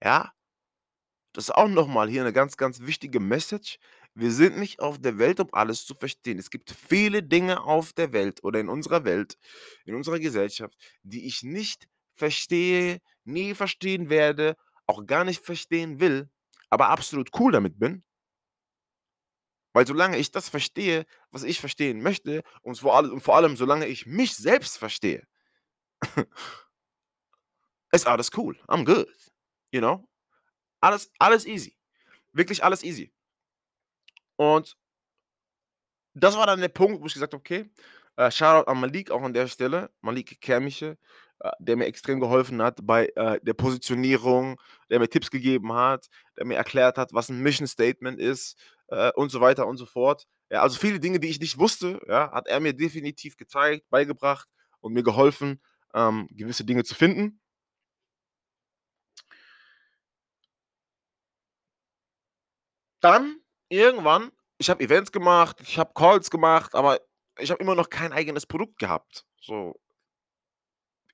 Ja? 0.03 0.33
Das 1.35 1.45
ist 1.45 1.51
auch 1.55 1.67
noch 1.67 1.87
mal 1.87 2.09
hier 2.09 2.23
'ne 2.23 2.33
ganz, 2.33 2.57
ganz 2.57 2.79
wichtige 2.81 3.19
Message. 3.19 3.77
Wir 4.15 4.31
sind 4.31 4.57
nicht 4.57 4.79
auf 4.79 4.99
der 4.99 5.19
Welt, 5.19 5.39
um 5.39 5.49
alles 5.53 5.85
zu 5.85 5.93
verstehen. 5.93 6.39
Es 6.39 6.49
gibt 6.49 6.71
viele 6.71 7.21
Dinge 7.23 7.61
auf 7.63 7.93
der 7.93 8.11
Welt 8.13 8.43
oder 8.43 8.59
in 8.59 8.67
unserer 8.69 9.05
Welt, 9.05 9.37
in 9.85 9.93
unserer 9.95 10.19
Gesellschaft, 10.19 10.75
die 11.03 11.27
ich 11.27 11.43
nicht 11.43 11.87
verstehe, 12.15 12.99
nie 13.25 13.53
verstehen 13.53 14.09
werde, 14.09 14.55
auch 14.87 15.05
gar 15.05 15.23
nicht 15.23 15.45
verstehen 15.45 15.99
will, 15.99 16.29
aber 16.69 16.89
absolut 16.89 17.29
cool 17.39 17.51
damit 17.51 17.79
bin. 17.79 18.03
Weil 19.73 19.87
solange 19.87 20.17
ich 20.17 20.31
das 20.31 20.49
verstehe, 20.49 21.05
was 21.31 21.43
ich 21.43 21.59
verstehen 21.59 22.01
möchte 22.01 22.43
und 22.63 22.77
vor 22.79 22.95
allem 22.97 23.11
und 23.13 23.21
vor 23.21 23.35
allem 23.35 23.55
solange 23.57 23.87
ich 23.87 24.05
mich 24.05 24.35
selbst 24.35 24.77
verstehe 24.77 25.23
ist 27.91 28.07
alles 28.07 28.29
cool. 28.37 28.55
I'm 28.67 28.85
good, 28.85 29.07
you 29.71 29.79
know? 29.81 30.07
Alles 30.81 31.11
alles 31.19 31.45
easy. 31.47 31.75
Wirklich 32.33 32.63
alles 32.63 32.83
easy. 32.83 33.11
Und 34.37 34.75
das 36.13 36.35
war 36.37 36.47
dann 36.47 36.59
der 36.61 36.69
Punkt, 36.69 37.01
wo 37.01 37.05
ich 37.05 37.13
gesagt 37.13 37.33
habe: 37.33 37.39
„Okay“, 37.41 37.69
äh, 38.17 38.31
Shoutout 38.31 38.69
an 38.69 38.79
Malik 38.79 39.11
auch 39.11 39.21
an 39.23 39.33
der 39.33 39.47
Stelle, 39.47 39.91
Malik 40.01 40.41
Kermiche, 40.41 40.91
äh, 40.91 40.97
der 41.59 41.75
mir 41.77 41.85
extrem 41.85 42.19
geholfen 42.19 42.61
hat 42.61 42.79
bei, 42.83 43.07
äh, 43.15 43.39
der 43.41 43.53
Positionierung, 43.53 44.59
der 44.89 44.99
mir 44.99 45.09
Tipps 45.09 45.31
gegeben 45.31 45.73
hat, 45.73 46.07
der 46.37 46.45
mir 46.45 46.55
erklärt 46.57 46.97
hat, 46.97 47.13
was 47.13 47.29
'n 47.29 47.39
Mission 47.41 47.67
Statement 47.67 48.19
ist, 48.19 48.57
äh, 48.89 49.11
und 49.15 49.29
so 49.31 49.41
weiter 49.41 49.67
und 49.67 49.77
so 49.77 49.85
fort. 49.85 50.25
Ja, 50.51 50.61
also 50.63 50.79
viele 50.79 50.99
Dinge, 50.99 51.19
die 51.19 51.29
ich 51.29 51.39
nicht 51.39 51.57
wusste, 51.59 51.99
ja, 52.07 52.31
hat 52.31 52.47
er 52.47 52.59
mir 52.59 52.73
definitiv 52.73 53.37
gezeigt, 53.37 53.89
beigebracht 53.89 54.47
und 54.81 54.93
mir 54.93 55.03
geholfen, 55.03 55.61
ähm, 55.93 56.27
gewisse 56.31 56.65
Dinge 56.65 56.83
zu 56.83 56.95
finden. 56.95 57.39
Dann 63.03 63.37
irgendwann 63.69 64.31
ich 64.61 64.69
habe 64.69 64.83
Events 64.83 65.13
gemacht, 65.13 65.61
ich 65.61 65.79
habe 65.79 65.93
Calls 65.95 66.29
gemacht, 66.29 66.75
aber 66.75 66.99
ich 67.39 67.49
habe 67.49 67.63
immer 67.63 67.75
noch 67.75 67.89
kein 67.89 68.11
eigenes 68.11 68.45
Produkt 68.45 68.77
gehabt, 68.77 69.23
so. 69.39 69.73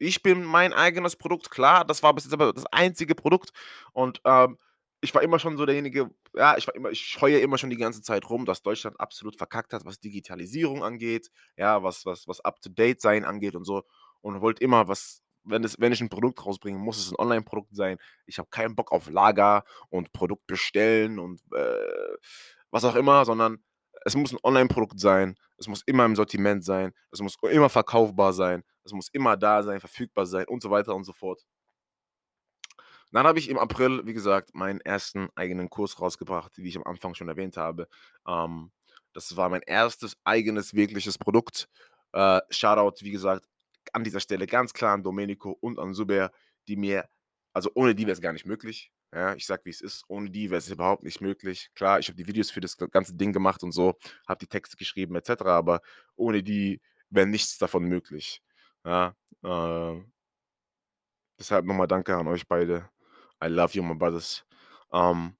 Ich 0.02 0.22
bin 0.22 0.44
mein 0.44 0.74
eigenes 0.74 1.16
Produkt, 1.16 1.50
klar, 1.52 1.86
das 1.86 2.04
war 2.04 2.14
bis 2.14 2.26
jetzt 2.26 2.34
aber 2.34 2.52
das 2.54 2.66
einzige 2.72 3.16
Produkt 3.16 3.52
und, 3.94 4.22
ähm, 4.26 4.58
ich 5.02 5.14
war 5.14 5.22
immer 5.22 5.38
schon 5.40 5.56
so 5.58 5.66
derjenige 5.68 6.10
ja, 6.36 6.58
ich 6.58 6.66
war 6.68 6.74
immer 6.76 6.90
ich 6.90 7.18
heule 7.22 7.40
immer 7.40 7.58
schon 7.60 7.70
die 7.70 7.78
ganze 7.78 8.02
Zeit 8.02 8.28
rum, 8.30 8.46
dass 8.46 8.64
Deutschland 8.64 9.00
absolut 9.00 9.36
verkackt 9.38 9.72
hat, 9.74 9.86
was 9.86 10.00
Digitalisierung 10.00 10.84
angeht, 10.84 11.30
ja, 11.58 11.84
was 11.84 12.06
was 12.06 12.28
was 12.28 12.40
up 12.44 12.60
to 12.62 12.70
date 12.70 13.02
sein 13.02 13.24
angeht 13.24 13.56
und 13.56 13.66
so 13.66 13.84
und 14.22 14.42
wollte 14.42 14.64
immer 14.64 14.88
was 14.88 15.22
wenn 15.44 15.64
es 15.64 15.80
wenn 15.80 15.92
ich 15.94 16.02
'n 16.02 16.10
Produkt 16.10 16.44
rausbringe, 16.46 16.80
muss 16.80 16.98
es 16.98 17.12
'n 17.12 17.16
Onlineprodukt 17.20 17.76
sein. 17.76 17.98
Ich 18.26 18.40
habe 18.40 18.50
keinen 18.50 18.76
Bock 18.76 18.92
auf 18.92 19.08
Lager 19.10 19.64
und 19.90 20.12
Produkt 20.12 20.48
bestellen 20.48 21.20
und, 21.20 21.40
äh, 21.54 22.16
was 22.72 22.84
auch 22.84 22.96
immer, 22.96 23.26
sondern 23.26 23.60
es 24.06 24.16
muss 24.16 24.34
'n 24.34 24.40
Onlineprodukt 24.44 25.00
sein. 25.00 25.36
Es 25.58 25.68
muss 25.68 25.84
immer 25.86 26.06
im 26.06 26.16
Sortiment 26.16 26.66
sein. 26.66 26.94
Es 27.12 27.22
muss 27.22 27.36
immer 27.52 27.70
verkaufbar 27.70 28.34
sein. 28.34 28.64
Es 28.86 28.94
muss 28.94 29.10
immer 29.10 29.38
da 29.38 29.64
sein, 29.64 29.80
verfügbar 29.80 30.26
sein 30.26 30.46
und 30.48 30.62
so 30.64 30.72
weiter 30.72 30.96
und 30.96 31.04
so 31.06 31.14
fort. 31.14 31.46
Dann 33.12 33.26
habe 33.26 33.40
ich 33.40 33.50
im 33.50 33.58
April, 33.58 34.06
wie 34.06 34.14
gesagt, 34.14 34.54
meinen 34.56 34.82
1. 34.82 35.32
eigenen 35.36 35.70
Kurs 35.70 36.00
rausgebracht, 36.02 36.58
wie 36.58 36.68
ich 36.70 36.76
am 36.78 36.84
Anfang 36.84 37.14
schon 37.16 37.30
erwähnt 37.30 37.58
habe. 37.58 37.88
Ähm, 38.28 38.72
das 39.14 39.36
war 39.38 39.50
mein 39.50 39.64
1. 39.64 40.18
eigenes 40.24 40.74
wirkliches 40.74 41.18
Produkt. 41.18 41.70
Äh, 42.14 42.42
Shoutout, 42.50 43.04
wie 43.04 43.12
gesagt, 43.12 43.46
an 43.94 44.04
dieser 44.04 44.20
Stelle 44.20 44.48
ganz 44.48 44.74
klar 44.74 44.94
an 44.94 45.04
Domenico 45.04 45.52
und 45.62 45.80
an 45.80 45.94
Zubair, 45.94 46.32
die 46.68 46.76
mir 46.76 47.08
also 47.54 47.72
ohne 47.76 47.96
die 47.96 48.04
wäre 48.06 48.12
es 48.14 48.20
gar 48.22 48.34
nicht 48.34 48.46
möglich. 48.46 48.92
Ja, 49.14 49.34
ich 49.36 49.46
sage, 49.46 49.62
wie 49.64 49.70
es 49.70 49.80
ist, 49.80 50.04
ohne 50.10 50.30
die 50.30 50.50
wäre 50.50 50.58
es 50.58 50.70
überhaupt 50.70 51.04
nicht 51.04 51.22
möglich. 51.22 51.70
Klar, 51.74 52.00
ich 52.00 52.08
habe 52.10 52.18
die 52.18 52.28
Videos 52.28 52.52
für 52.52 52.60
das 52.60 52.76
ganze 52.78 53.16
Ding 53.16 53.32
gemacht 53.32 53.64
und 53.64 53.72
so, 53.72 53.94
habe 54.28 54.40
die 54.40 54.48
Texte 54.48 54.76
geschrieben 54.76 55.16
et 55.16 55.26
cetera, 55.26 55.56
aber 55.56 55.80
ohne 56.18 56.44
die 56.44 56.82
wäre 57.10 57.26
nichts 57.28 57.58
davon 57.58 57.86
möglich. 57.86 58.42
Ja, 58.86 59.16
äh 59.44 60.06
deshalb 61.40 61.66
noch 61.66 61.74
mal 61.76 61.88
danke 61.88 62.16
an 62.16 62.28
euch 62.28 62.48
beide. 62.48 62.90
I 63.44 63.48
love 63.48 63.74
you, 63.74 63.84
my 63.84 63.96
brothers. 63.96 64.46
Ähm, 64.94 65.36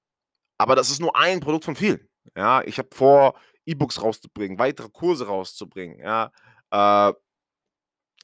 aber 0.58 0.76
das 0.76 0.90
ist 0.90 1.00
nur 1.00 1.16
ein 1.16 1.40
Produkt 1.40 1.64
von 1.66 1.76
vielen. 1.76 2.08
Ja, 2.36 2.62
ich 2.64 2.78
habe 2.78 2.88
vor, 2.94 3.38
E-Books 3.66 4.02
rauszubringen, 4.02 4.58
weitere 4.58 4.90
Kurse 4.90 5.26
rauszubringen, 5.28 5.98
ja. 6.00 6.32
Äh 6.72 7.14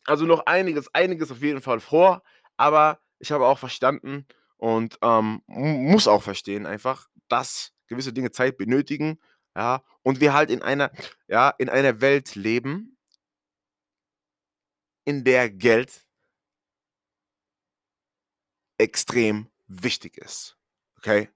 also 0.07 0.27
noch 0.27 0.47
einiges 0.47 0.93
einiges 0.95 1.31
auf 1.31 1.41
jeden 1.43 1.61
Fall 1.61 1.81
vor, 1.81 2.23
aber 2.57 2.99
ich 3.19 3.31
habe 3.33 3.47
auch 3.47 3.59
verstanden 3.59 4.27
und, 4.57 4.99
ähm, 5.03 5.43
muss 5.47 6.09
auch 6.09 6.23
verstehen 6.23 6.67
einfach, 6.67 7.09
dass 7.29 7.73
gewisse 7.89 8.13
Dinge 8.13 8.31
Zeit 8.33 8.57
benötigen, 8.59 9.19
ja, 9.57 9.83
und 10.03 10.21
wir 10.21 10.35
halt 10.35 10.51
in 10.51 10.63
einer 10.63 10.91
ja, 11.29 11.51
in 11.59 11.69
einer 11.69 12.01
Welt 12.01 12.35
leben 12.35 12.92
in 15.05 15.25
der 15.25 15.51
Geld 15.51 16.05
extrem 18.79 19.49
wichtig 19.69 20.19
ist, 20.19 20.57
okay? 20.99 21.29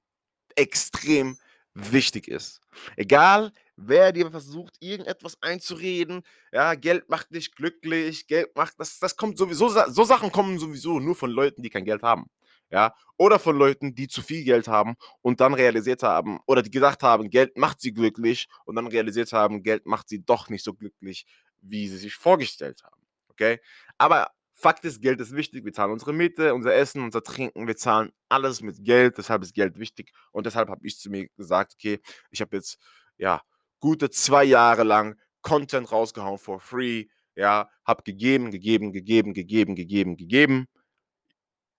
Extrem 0.57 1.38
wichtig 1.74 2.29
ist. 2.29 2.61
Egal, 2.96 3.52
wer 3.76 4.12
dir 4.12 4.31
versucht, 4.31 4.76
irgendetwas 4.81 5.42
einzureden, 5.42 6.22
ja, 6.52 6.74
Geld 6.74 7.09
macht 7.09 7.35
dich 7.35 7.52
glücklich, 7.55 8.26
Geld 8.26 8.57
macht 8.57 8.74
das 8.81 8.98
das 9.00 9.16
kommt 9.16 9.38
sowieso 9.38 9.68
so 9.68 10.05
Sachen 10.05 10.33
kommen 10.33 10.59
sowieso 10.59 11.00
nur 11.00 11.16
von 11.16 11.31
Leuten, 11.31 11.62
die 11.62 11.70
kein 11.70 11.85
Geld 11.85 12.02
haben, 12.02 12.26
ja, 12.70 12.94
oder 13.18 13.38
von 13.38 13.57
Leuten, 13.57 13.94
die 13.94 14.09
zu 14.09 14.22
viel 14.22 14.44
Geld 14.44 14.68
haben 14.68 14.96
und 15.22 15.40
dann 15.40 15.55
realisiert 15.55 16.02
haben 16.02 16.40
oder 16.46 16.62
die 16.62 16.70
gedacht 16.70 17.02
haben, 17.02 17.31
Geld 17.31 17.57
macht 17.59 17.81
sie 17.81 17.92
glücklich 17.94 18.48
und 18.66 18.76
dann 18.76 18.87
realisiert 18.88 19.33
haben, 19.33 19.62
Geld 19.62 19.87
macht 19.87 20.09
sie 20.09 20.24
doch 20.24 20.48
nicht 20.50 20.64
so 20.64 20.74
glücklich, 20.74 21.26
wie 21.62 21.88
sie 21.88 21.98
sich 21.98 22.14
vorgestellt 22.16 22.83
haben, 22.85 22.95
okay? 23.37 23.61
Aber 23.99 24.31
Fakt 24.59 24.85
ist, 24.87 25.03
Geld 25.03 25.20
ist 25.20 25.37
wichtig. 25.37 25.64
Wir 25.66 25.72
zahlen 25.75 25.92
unsere 25.92 26.14
Miete, 26.14 26.55
unser 26.55 26.75
Essen, 26.75 27.03
unser 27.03 27.22
Trinken. 27.22 27.66
Wir 27.68 27.77
zahlen 27.77 28.11
alles 28.31 28.62
mit 28.62 28.83
Geld, 28.85 29.18
deshalb 29.18 29.42
ist 29.42 29.55
Geld 29.55 29.79
wichtig 29.79 30.12
und 30.33 30.46
deshalb 30.46 30.68
habe 30.70 30.87
ich 30.87 30.99
zu 30.99 31.11
mir 31.11 31.29
gesagt: 31.37 31.75
„Okay, 31.75 32.01
ich 32.31 32.40
habe 32.40 32.57
jetzt, 32.57 32.79
ja, 33.18 33.42
gute 33.81 34.11
2 34.11 34.44
Jahre 34.44 34.83
lang 34.85 35.16
Content 35.42 35.92
rausgehauen 35.92 36.38
for 36.38 36.59
free, 36.61 37.07
ja, 37.37 37.70
habe 37.87 38.03
gegeben, 38.05 38.51
gegeben, 38.51 38.92
gegeben, 38.92 39.35
gegeben, 39.35 39.75
gegeben, 39.77 40.16
gegeben. 40.16 40.66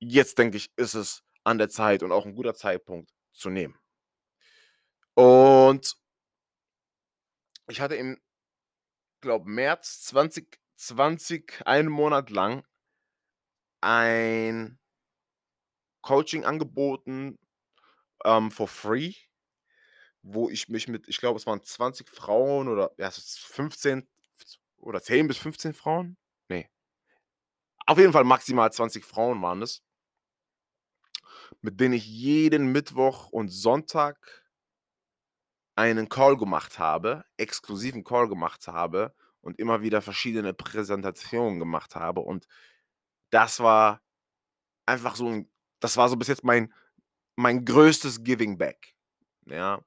Jetzt 0.02 0.38
denke 0.40 0.58
ich, 0.58 0.72
ist 0.76 0.96
es 0.96 1.24
an 1.44 1.58
der 1.60 1.70
Zeit 1.70 2.02
und 2.04 2.12
auch 2.12 2.26
'n 2.26 2.34
guter 2.36 2.54
Zeitpunkt 2.56 3.12
zu 3.32 3.50
nehmen.“ 3.52 3.78
Und 5.18 5.98
ich 7.70 7.82
hatte 7.82 7.96
im 7.96 8.18
glaube, 9.24 9.50
März 9.50 10.02
2020 10.78 11.66
einen 11.66 11.90
Monat 11.90 12.30
lang 12.30 12.64
ein 13.84 14.78
Coaching 16.02 16.46
angeboten, 16.46 17.38
ähm, 18.26 18.52
for 18.52 18.68
free, 18.68 19.14
wo 20.22 20.50
ich 20.50 20.70
mich 20.70 20.88
mit 20.88 21.08
ich 21.08 21.18
glaube, 21.20 21.38
es 21.38 21.46
waren 21.48 21.64
20 21.64 22.10
Frauen 22.10 22.68
oder 22.68 22.92
ja, 22.98 23.08
es 23.08 23.18
ist 23.18 23.40
15 23.40 24.08
oder 24.78 25.02
10 25.02 25.28
bis 25.28 25.38
15 25.38 25.74
Frauen? 25.74 26.18
Ne. 26.50 26.68
Auf 27.86 27.98
jeden 27.98 28.12
Fall 28.14 28.24
maximal 28.26 28.72
20 28.72 29.06
Frauen 29.06 29.42
waren 29.42 29.62
es 29.62 29.82
mit 31.62 31.80
denen 31.80 31.94
ich 31.96 32.06
jeden 32.08 32.72
Mittwoch 32.72 33.30
und 33.30 33.50
Sonntag 33.50 34.18
einen 35.76 36.10
Call 36.10 36.38
gemacht 36.38 36.80
habe 36.80 37.24
exklusiven 37.38 38.04
Call 38.04 38.28
gemacht 38.28 38.68
habe 38.68 39.14
und 39.42 39.60
immer 39.60 39.82
wieder 39.82 40.02
verschiedene 40.02 40.54
Präsentationen 40.54 41.60
gemacht 41.60 41.96
habe 41.96 42.22
und 42.22 42.48
das 43.32 43.60
war 43.62 44.02
einfach 44.88 45.16
so 45.18 45.28
'n 45.30 45.50
das 45.82 45.98
war 45.98 46.10
so 46.10 46.18
bis 46.18 46.28
jetzt 46.30 46.44
mein 46.46 46.74
mein 47.38 47.66
größtes 47.66 48.24
Giving 48.24 48.58
Back, 48.60 48.96
ja, 49.48 49.82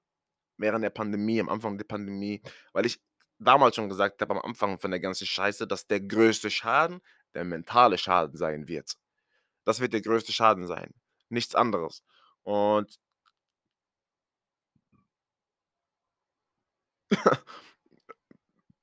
während 0.58 0.84
der 0.84 0.90
Pandemie, 0.90 1.40
am 1.40 1.48
Anfang 1.50 1.78
der 1.78 1.86
Pandemie, 1.86 2.42
weil 2.74 2.86
ich 2.86 3.00
damals 3.40 3.76
schon 3.76 3.88
gesagt 3.90 4.22
habe 4.22 4.34
am 4.36 4.42
Anfang 4.42 4.78
von 4.80 4.90
der 4.92 5.00
ganzen 5.00 5.26
Scheiße, 5.26 5.66
dass 5.68 5.86
der 5.88 6.00
größte 6.02 6.50
Schaden 6.50 7.00
der 7.34 7.44
mentale 7.44 7.98
Schaden 7.98 8.36
sein 8.38 8.68
wird. 8.68 8.94
Das 9.66 9.80
wird 9.80 9.92
der 9.94 10.02
größte 10.02 10.32
Schaden 10.32 10.66
sein, 10.68 10.94
nichts 11.30 11.54
anderes. 11.56 12.04
Und 12.44 12.96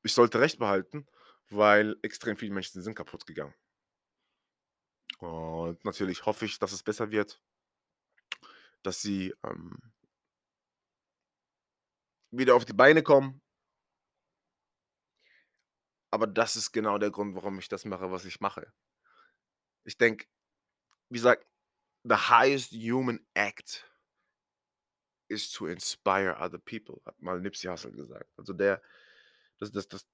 ich 0.08 0.13
sollte 0.13 0.39
recht 0.39 0.60
behalten, 0.60 1.08
weil 1.50 1.96
extrem 2.02 2.38
viele 2.38 2.54
Menschen 2.54 2.82
sind 2.82 2.96
kaputt 2.96 3.26
gegangen. 3.28 3.54
Und 5.20 5.84
natürlich 5.86 6.26
hoffe 6.26 6.46
ich, 6.46 6.60
dass 6.60 6.72
es 6.72 6.84
besser 6.84 7.12
wird 7.12 7.39
dass 8.84 9.02
sie, 9.02 9.34
ähm 9.43 9.78
wieder 12.32 12.56
auf 12.56 12.65
die 12.65 12.74
Beine 12.74 13.04
kommen. 13.04 13.41
Aber 16.12 16.28
das 16.28 16.56
ist 16.56 16.72
genau 16.72 16.98
der 16.98 17.10
Grund, 17.10 17.36
warum 17.36 17.58
ich 17.58 17.70
das 17.70 17.86
mache, 17.86 18.12
was 18.12 18.26
ich 18.26 18.41
mache. 18.41 18.72
Ich 19.86 19.98
denke, 19.98 20.28
wie 21.10 21.17
gesagt, 21.17 21.46
the 22.04 22.15
highest 22.15 22.74
human 22.74 23.26
act 23.34 23.89
is 25.30 25.52
to 25.52 25.67
inspire 25.67 26.38
other 26.38 26.60
people, 26.60 27.02
hat 27.06 27.22
mal 27.22 27.39
Nipsey 27.39 27.70
Hussle 27.70 27.91
gesagt. 27.91 28.30
Also 28.38 28.54
der, 28.54 28.82
das, 29.60 29.72
das, 29.72 29.88
das, 29.88 30.06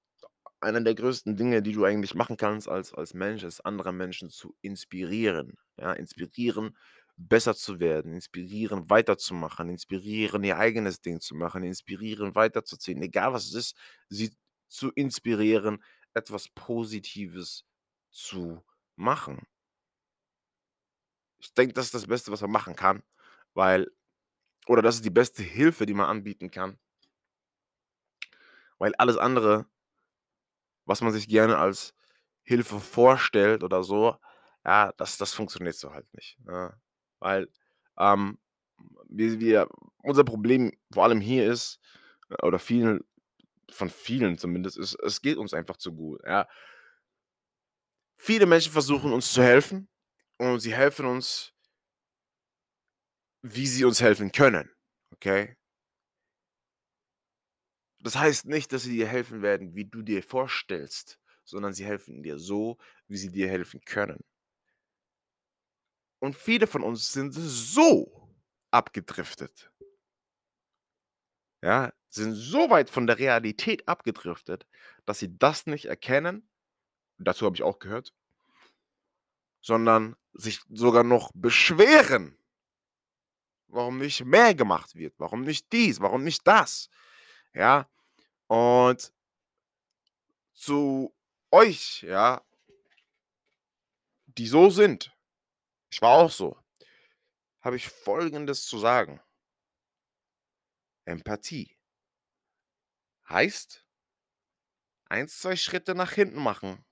einer 0.60 0.80
der 0.80 0.94
größten 0.94 1.36
Dinge, 1.36 1.62
die 1.62 1.72
du 1.72 1.84
eigentlich 1.84 2.14
machen 2.14 2.36
kannst 2.36 2.68
als, 2.68 2.94
als 2.94 3.14
Mensch, 3.14 3.42
ist 3.44 3.60
andere 3.60 3.92
Menschen 3.92 4.30
zu 4.30 4.56
inspirieren. 4.62 5.58
Ja, 5.76 5.92
inspirieren, 5.92 6.76
besser 7.16 7.54
zu 7.54 7.80
werden, 7.80 8.12
inspirieren, 8.14 8.90
weiterzumachen, 8.90 9.68
inspirieren, 9.68 10.44
ihr 10.44 10.58
eigenes 10.58 11.00
Ding 11.00 11.20
zu 11.20 11.34
machen, 11.34 11.62
inspirieren, 11.62 12.34
weiterzuziehen, 12.34 13.02
egal 13.02 13.32
was 13.32 13.46
es 13.46 13.54
ist, 13.54 13.76
sie 14.08 14.34
zu 14.68 14.90
inspirieren, 14.92 15.82
etwas 16.14 16.48
Positives 16.48 17.64
zu 18.10 18.64
machen. 18.96 19.46
Ich 21.38 21.52
denke, 21.54 21.74
das 21.74 21.86
ist 21.86 21.94
das 21.94 22.06
Beste, 22.06 22.32
was 22.32 22.40
man 22.40 22.50
machen 22.50 22.74
kann, 22.74 23.02
weil, 23.54 23.88
oder 24.66 24.82
das 24.82 24.96
ist 24.96 25.04
die 25.04 25.10
beste 25.10 25.42
Hilfe, 25.42 25.86
die 25.86 25.94
man 25.94 26.06
anbieten 26.08 26.50
kann, 26.50 26.78
weil 28.78 28.94
alles 28.96 29.16
andere, 29.16 29.66
was 30.84 31.00
man 31.00 31.12
sich 31.12 31.28
gerne 31.28 31.58
als 31.58 31.94
Hilfe 32.42 32.80
vorstellt 32.80 33.62
oder 33.62 33.82
so, 33.82 34.16
ja, 34.64 34.92
das, 34.96 35.18
das 35.18 35.32
funktioniert 35.32 35.76
so 35.76 35.92
halt 35.92 36.12
nicht. 36.14 36.38
Ja. 36.46 36.74
Weil 37.20 37.48
ähm, 37.98 38.38
wir, 39.08 39.40
wir, 39.40 39.68
unser 40.02 40.24
Problem 40.24 40.72
vor 40.92 41.04
allem 41.04 41.20
hier 41.20 41.50
ist, 41.50 41.80
äh, 42.30 42.46
oder 42.46 42.58
vielen, 42.58 43.04
von 43.70 43.90
vielen 43.90 44.38
zumindest, 44.38 44.76
ist, 44.76 44.94
es 45.02 45.20
geht 45.22 45.36
uns 45.36 45.54
einfach 45.54 45.76
zu 45.76 45.94
gut. 45.94 46.20
Ja. 46.26 46.48
Viele 48.16 48.46
Menschen 48.46 48.72
versuchen 48.72 49.12
uns 49.12 49.32
zu 49.32 49.42
helfen 49.42 49.88
und 50.38 50.60
sie 50.60 50.74
helfen 50.74 51.06
uns, 51.06 51.52
wie 53.42 53.66
sie 53.66 53.84
uns 53.84 54.00
helfen 54.00 54.32
können. 54.32 54.70
Okay? 55.12 55.56
Das 58.04 58.16
heißt 58.16 58.44
nicht, 58.44 58.70
dass 58.70 58.82
sie 58.82 58.92
dir 58.92 59.08
helfen 59.08 59.40
werden, 59.40 59.74
wie 59.74 59.86
du 59.86 60.02
dir 60.02 60.22
vorstellst, 60.22 61.18
sondern 61.42 61.72
sie 61.72 61.86
helfen 61.86 62.22
dir 62.22 62.38
so, 62.38 62.76
wie 63.08 63.16
sie 63.16 63.32
dir 63.32 63.48
helfen 63.48 63.80
können. 63.86 64.22
Und 66.18 66.36
viele 66.36 66.66
von 66.66 66.82
uns 66.82 67.12
sind 67.12 67.32
so 67.32 68.30
abgedriftet. 68.70 69.72
Ja, 71.62 71.94
sind 72.10 72.34
so 72.34 72.68
weit 72.68 72.90
von 72.90 73.06
der 73.06 73.18
Realität 73.18 73.88
abgedriftet, 73.88 74.66
dass 75.06 75.18
sie 75.18 75.38
das 75.38 75.64
nicht 75.64 75.86
erkennen. 75.86 76.46
Dazu 77.16 77.46
habe 77.46 77.56
ich 77.56 77.62
auch 77.62 77.78
gehört. 77.78 78.12
Sondern 79.62 80.14
sich 80.34 80.60
sogar 80.68 81.04
noch 81.04 81.30
beschweren, 81.34 82.36
warum 83.68 83.96
nicht 83.96 84.26
mehr 84.26 84.54
gemacht 84.54 84.94
wird, 84.94 85.14
warum 85.16 85.40
nicht 85.40 85.72
dies, 85.72 86.00
warum 86.00 86.22
nicht 86.22 86.46
das. 86.46 86.90
Ja, 87.54 87.88
und 88.54 89.12
zu 90.52 91.12
euch, 91.50 92.02
ja, 92.02 92.46
die 94.26 94.46
so 94.46 94.70
sind, 94.70 95.12
ich 95.90 96.00
war 96.00 96.18
auch 96.18 96.30
so, 96.30 96.56
habe 97.62 97.74
ich 97.74 97.88
Folgendes 97.88 98.64
zu 98.66 98.78
sagen. 98.78 99.20
Empathie 101.04 101.76
heißt, 103.28 103.84
eins, 105.06 105.40
zwei 105.40 105.56
Schritte 105.56 105.96
nach 105.96 106.12
hinten 106.12 106.40
machen 106.40 106.84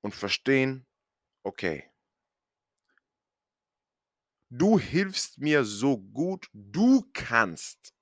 und 0.00 0.12
verstehen, 0.12 0.88
okay, 1.44 1.88
du 4.50 4.76
hilfst 4.80 5.38
mir 5.38 5.64
so 5.64 5.98
gut 5.98 6.50
du 6.52 7.08
kannst. 7.12 7.94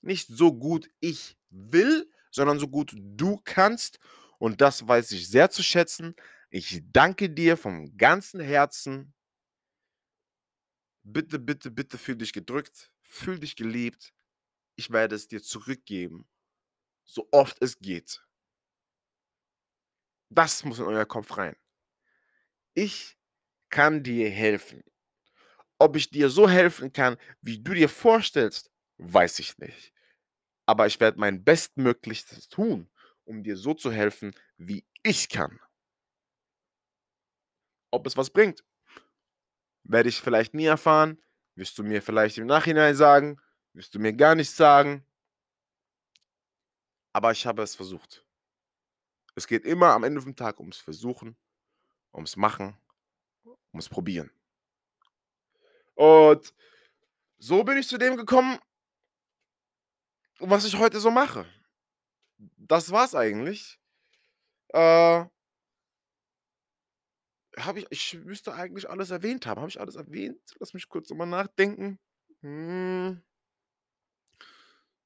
Nicht 0.00 0.28
so 0.28 0.52
gut 0.52 0.90
ich 1.00 1.37
will, 1.50 2.10
sondern 2.30 2.58
so 2.58 2.68
gut 2.68 2.92
du 2.96 3.40
kannst. 3.44 3.98
Und 4.38 4.60
das 4.60 4.86
weiß 4.86 5.12
ich 5.12 5.28
sehr 5.28 5.50
zu 5.50 5.62
schätzen. 5.62 6.14
Ich 6.50 6.82
danke 6.92 7.28
dir 7.30 7.56
vom 7.56 7.96
ganzen 7.96 8.40
Herzen. 8.40 9.14
Bitte, 11.02 11.38
bitte, 11.38 11.70
bitte 11.70 11.98
fühl 11.98 12.16
dich 12.16 12.32
gedrückt, 12.32 12.92
fühl 13.02 13.38
dich 13.38 13.56
geliebt. 13.56 14.12
Ich 14.76 14.90
werde 14.90 15.16
es 15.16 15.26
dir 15.26 15.42
zurückgeben, 15.42 16.28
so 17.04 17.28
oft 17.32 17.60
es 17.62 17.78
geht. 17.78 18.22
Das 20.30 20.64
muss 20.64 20.78
in 20.78 20.84
euer 20.84 21.06
Kopf 21.06 21.36
rein. 21.36 21.56
Ich 22.74 23.16
kann 23.70 24.02
dir 24.02 24.30
helfen. 24.30 24.82
Ob 25.78 25.96
ich 25.96 26.10
dir 26.10 26.28
so 26.28 26.48
helfen 26.48 26.92
kann, 26.92 27.16
wie 27.40 27.58
du 27.62 27.74
dir 27.74 27.88
vorstellst, 27.88 28.70
weiß 28.98 29.38
ich 29.38 29.58
nicht. 29.58 29.92
Aber 30.68 30.86
ich 30.86 31.00
werde 31.00 31.18
mein 31.18 31.42
Bestmöglichstes 31.44 32.50
tun, 32.50 32.90
um 33.24 33.42
dir 33.42 33.56
so 33.56 33.72
zu 33.72 33.90
helfen, 33.90 34.34
wie 34.58 34.84
ich 35.02 35.30
kann. 35.30 35.58
Ob 37.90 38.06
es 38.06 38.18
was 38.18 38.28
bringt, 38.28 38.62
werde 39.84 40.10
ich 40.10 40.20
vielleicht 40.20 40.52
nie 40.52 40.66
erfahren. 40.66 41.22
Wirst 41.54 41.78
du 41.78 41.84
mir 41.84 42.02
vielleicht 42.02 42.36
im 42.36 42.44
Nachhinein 42.46 42.94
sagen, 42.94 43.40
wirst 43.72 43.94
du 43.94 43.98
mir 43.98 44.12
gar 44.12 44.34
nichts 44.34 44.58
sagen. 44.58 45.06
Aber 47.14 47.32
ich 47.32 47.46
habe 47.46 47.62
es 47.62 47.74
versucht. 47.74 48.26
Es 49.36 49.46
geht 49.46 49.64
immer 49.64 49.94
am 49.94 50.04
Ende 50.04 50.20
vom 50.20 50.36
Tag 50.36 50.60
ums 50.60 50.76
Versuchen, 50.76 51.34
ums 52.12 52.36
Machen, 52.36 52.76
ums 53.72 53.88
Probieren. 53.88 54.30
Und 55.94 56.52
so 57.38 57.64
bin 57.64 57.78
ich 57.78 57.88
zu 57.88 57.96
dem 57.96 58.18
gekommen, 58.18 58.58
was 60.38 60.64
ich 60.64 60.78
heute 60.78 61.00
so 61.00 61.10
mache. 61.10 61.46
Das 62.56 62.90
war's 62.90 63.14
eigentlich. 63.14 63.78
Äh, 64.68 65.24
habe 67.56 67.80
ich, 67.80 67.86
ich 67.90 68.14
müsste 68.24 68.54
eigentlich 68.54 68.88
alles 68.88 69.10
erwähnt 69.10 69.46
haben. 69.46 69.60
Habe 69.60 69.70
ich 69.70 69.80
alles 69.80 69.96
erwähnt? 69.96 70.54
Lass 70.60 70.74
mich 70.74 70.88
kurz 70.88 71.10
nochmal 71.10 71.26
nachdenken. 71.26 71.98
Hm. 72.42 73.22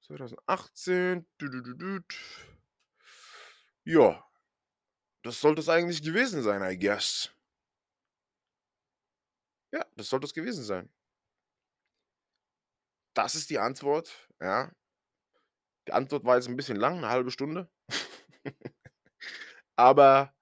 2018. 0.03 1.27
Du, 1.39 1.49
du, 1.49 1.63
du, 1.63 1.75
du. 1.75 2.01
Ja, 3.85 4.25
das 5.23 5.41
sollte 5.41 5.61
es 5.61 5.69
eigentlich 5.69 6.03
gewesen 6.03 6.43
sein, 6.43 6.63
I 6.63 6.79
guess. 6.79 7.31
Ja, 9.73 9.85
das 9.97 10.09
sollte 10.09 10.27
es 10.27 10.35
gewesen 10.35 10.65
sein. 10.65 10.93
Das 13.15 13.35
ist 13.35 13.51
die 13.51 13.59
Antwort, 13.59 14.29
ja. 14.41 14.71
Die 15.89 15.93
Antwort 15.93 16.25
war 16.25 16.37
jetzt 16.37 16.49
ein 16.49 16.57
bisschen 16.57 16.77
lang, 16.77 16.99
eine 16.99 17.09
halbe 17.09 17.31
Stunde. 17.31 17.69
Aber 19.77 20.33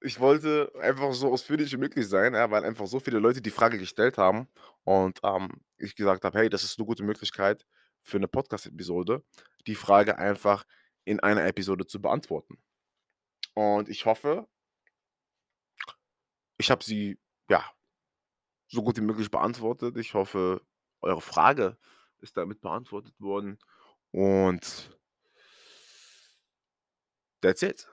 ich 0.00 0.20
wollte 0.20 0.72
einfach 0.80 1.12
so 1.12 1.32
ausführlich 1.32 1.72
wie 1.72 1.78
möglich 1.78 2.08
sein, 2.08 2.34
ja, 2.34 2.50
weil 2.50 2.64
einfach 2.64 2.86
so 2.86 3.00
viele 3.00 3.18
Leute 3.18 3.40
die 3.40 3.50
Frage 3.50 3.78
gestellt 3.78 4.18
haben 4.18 4.48
und 4.84 5.18
ähm, 5.22 5.48
ich 5.78 5.96
gesagt 5.96 6.24
habe, 6.24 6.38
hey, 6.38 6.48
das 6.48 6.64
ist 6.64 6.78
eine 6.78 6.86
gute 6.86 7.02
Möglichkeit 7.02 7.66
für 8.02 8.18
eine 8.18 8.28
Podcast-Episode, 8.28 9.24
die 9.66 9.74
Frage 9.74 10.18
einfach 10.18 10.64
in 11.04 11.20
einer 11.20 11.44
Episode 11.46 11.86
zu 11.86 12.00
beantworten. 12.00 12.58
Und 13.54 13.88
ich 13.88 14.04
hoffe, 14.04 14.46
ich 16.58 16.70
habe 16.70 16.84
sie 16.84 17.18
ja 17.48 17.64
so 18.68 18.82
gut 18.82 18.96
wie 18.96 19.02
möglich 19.02 19.30
beantwortet. 19.30 19.96
Ich 19.96 20.14
hoffe, 20.14 20.62
eure 21.00 21.20
Frage 21.20 21.78
ist 22.18 22.36
damit 22.36 22.60
beantwortet 22.60 23.14
worden. 23.20 23.58
Und 24.12 24.90
that's 27.40 27.62
it. 27.62 27.88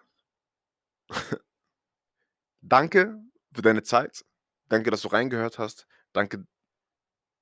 Danke 2.62 3.20
für 3.54 3.62
deine 3.62 3.84
Zeit. 3.84 4.24
Danke, 4.70 4.90
dass 4.90 5.02
du 5.02 5.10
reingehört 5.10 5.60
hast. 5.60 5.86
Danke, 6.14 6.46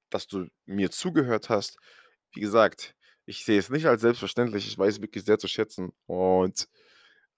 dass 0.09 0.27
du 0.27 0.47
mir 0.65 0.91
zugehört 0.91 1.49
hast. 1.49 1.77
Wie 2.33 2.41
gesagt, 2.41 2.95
ich 3.25 3.45
sehe 3.45 3.59
es 3.59 3.69
nicht 3.69 3.85
als 3.85 4.01
selbstverständlich. 4.01 4.67
Ich 4.67 4.77
weiß 4.77 4.95
es 4.95 5.01
wirklich 5.01 5.23
sehr 5.23 5.37
zu 5.37 5.47
schätzen. 5.47 5.91
Und 6.07 6.67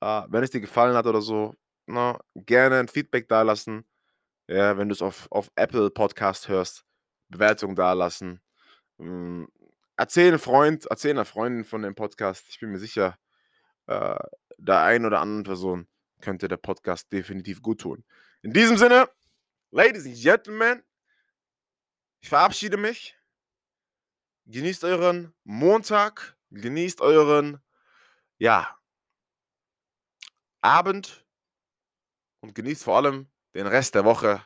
äh, 0.02 0.24
wenn 0.30 0.43
es 0.43 0.52
dir 0.52 0.62
gefallen 0.62 0.96
hat 0.96 1.08
oder 1.08 1.22
so, 1.22 1.56
na, 1.86 2.19
gerne 2.36 2.80
ein 2.80 2.88
Feedback 2.88 3.28
dalassen. 3.28 3.86
Ja, 4.48 4.78
wenn 4.78 4.89
du 4.89 4.93
es 4.93 5.02
auf, 5.02 5.28
auf 5.32 5.52
Apple 5.56 5.89
Podcast 5.91 6.48
hörst, 6.48 6.86
Bewertung 7.30 7.76
dalassen. 7.76 8.41
Erzähl 9.95 10.29
einem 10.29 10.39
Freund, 10.39 10.86
erzähl 10.89 11.12
einer 11.12 11.25
Freundin 11.25 11.65
von 11.65 11.82
dem 11.82 11.95
Podcast. 11.95 12.45
Ich 12.49 12.60
bin 12.60 12.71
mir 12.71 12.79
sicher, 12.79 13.17
äh, 13.88 14.19
der 14.58 14.82
einen 14.82 15.06
oder 15.06 15.19
anderen 15.19 15.43
Person 15.43 15.88
könnte 16.21 16.47
der 16.47 16.58
Podcast 16.58 17.12
definitiv 17.12 17.62
gut 17.62 17.82
tun. 17.82 18.03
In 18.41 18.53
diesem 18.53 18.77
Sinne, 18.77 19.10
Ladies 19.71 20.06
and 20.06 20.15
Gentlemen, 20.15 20.84
ich 22.21 22.29
verabschiede 22.29 22.77
mich. 22.77 23.17
Genießt 24.45 24.84
euren 24.84 25.34
Montag, 25.43 26.38
genießt 26.51 27.01
euren, 27.01 27.62
ja, 28.38 28.77
Abend, 30.62 31.25
und 32.41 32.56
genießt 32.56 32.84
vor 32.84 32.97
allem 32.97 33.27
den 33.53 33.67
Rest 33.67 33.95
der 33.95 34.06
Woche. 34.06 34.45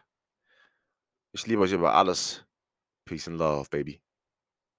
Ich 1.32 1.46
liebe 1.48 1.62
euch 1.62 1.72
über 1.72 1.94
alles. 1.94 2.46
Peace 3.06 3.28
and 3.28 3.38
love, 3.38 3.70
baby. 3.70 4.02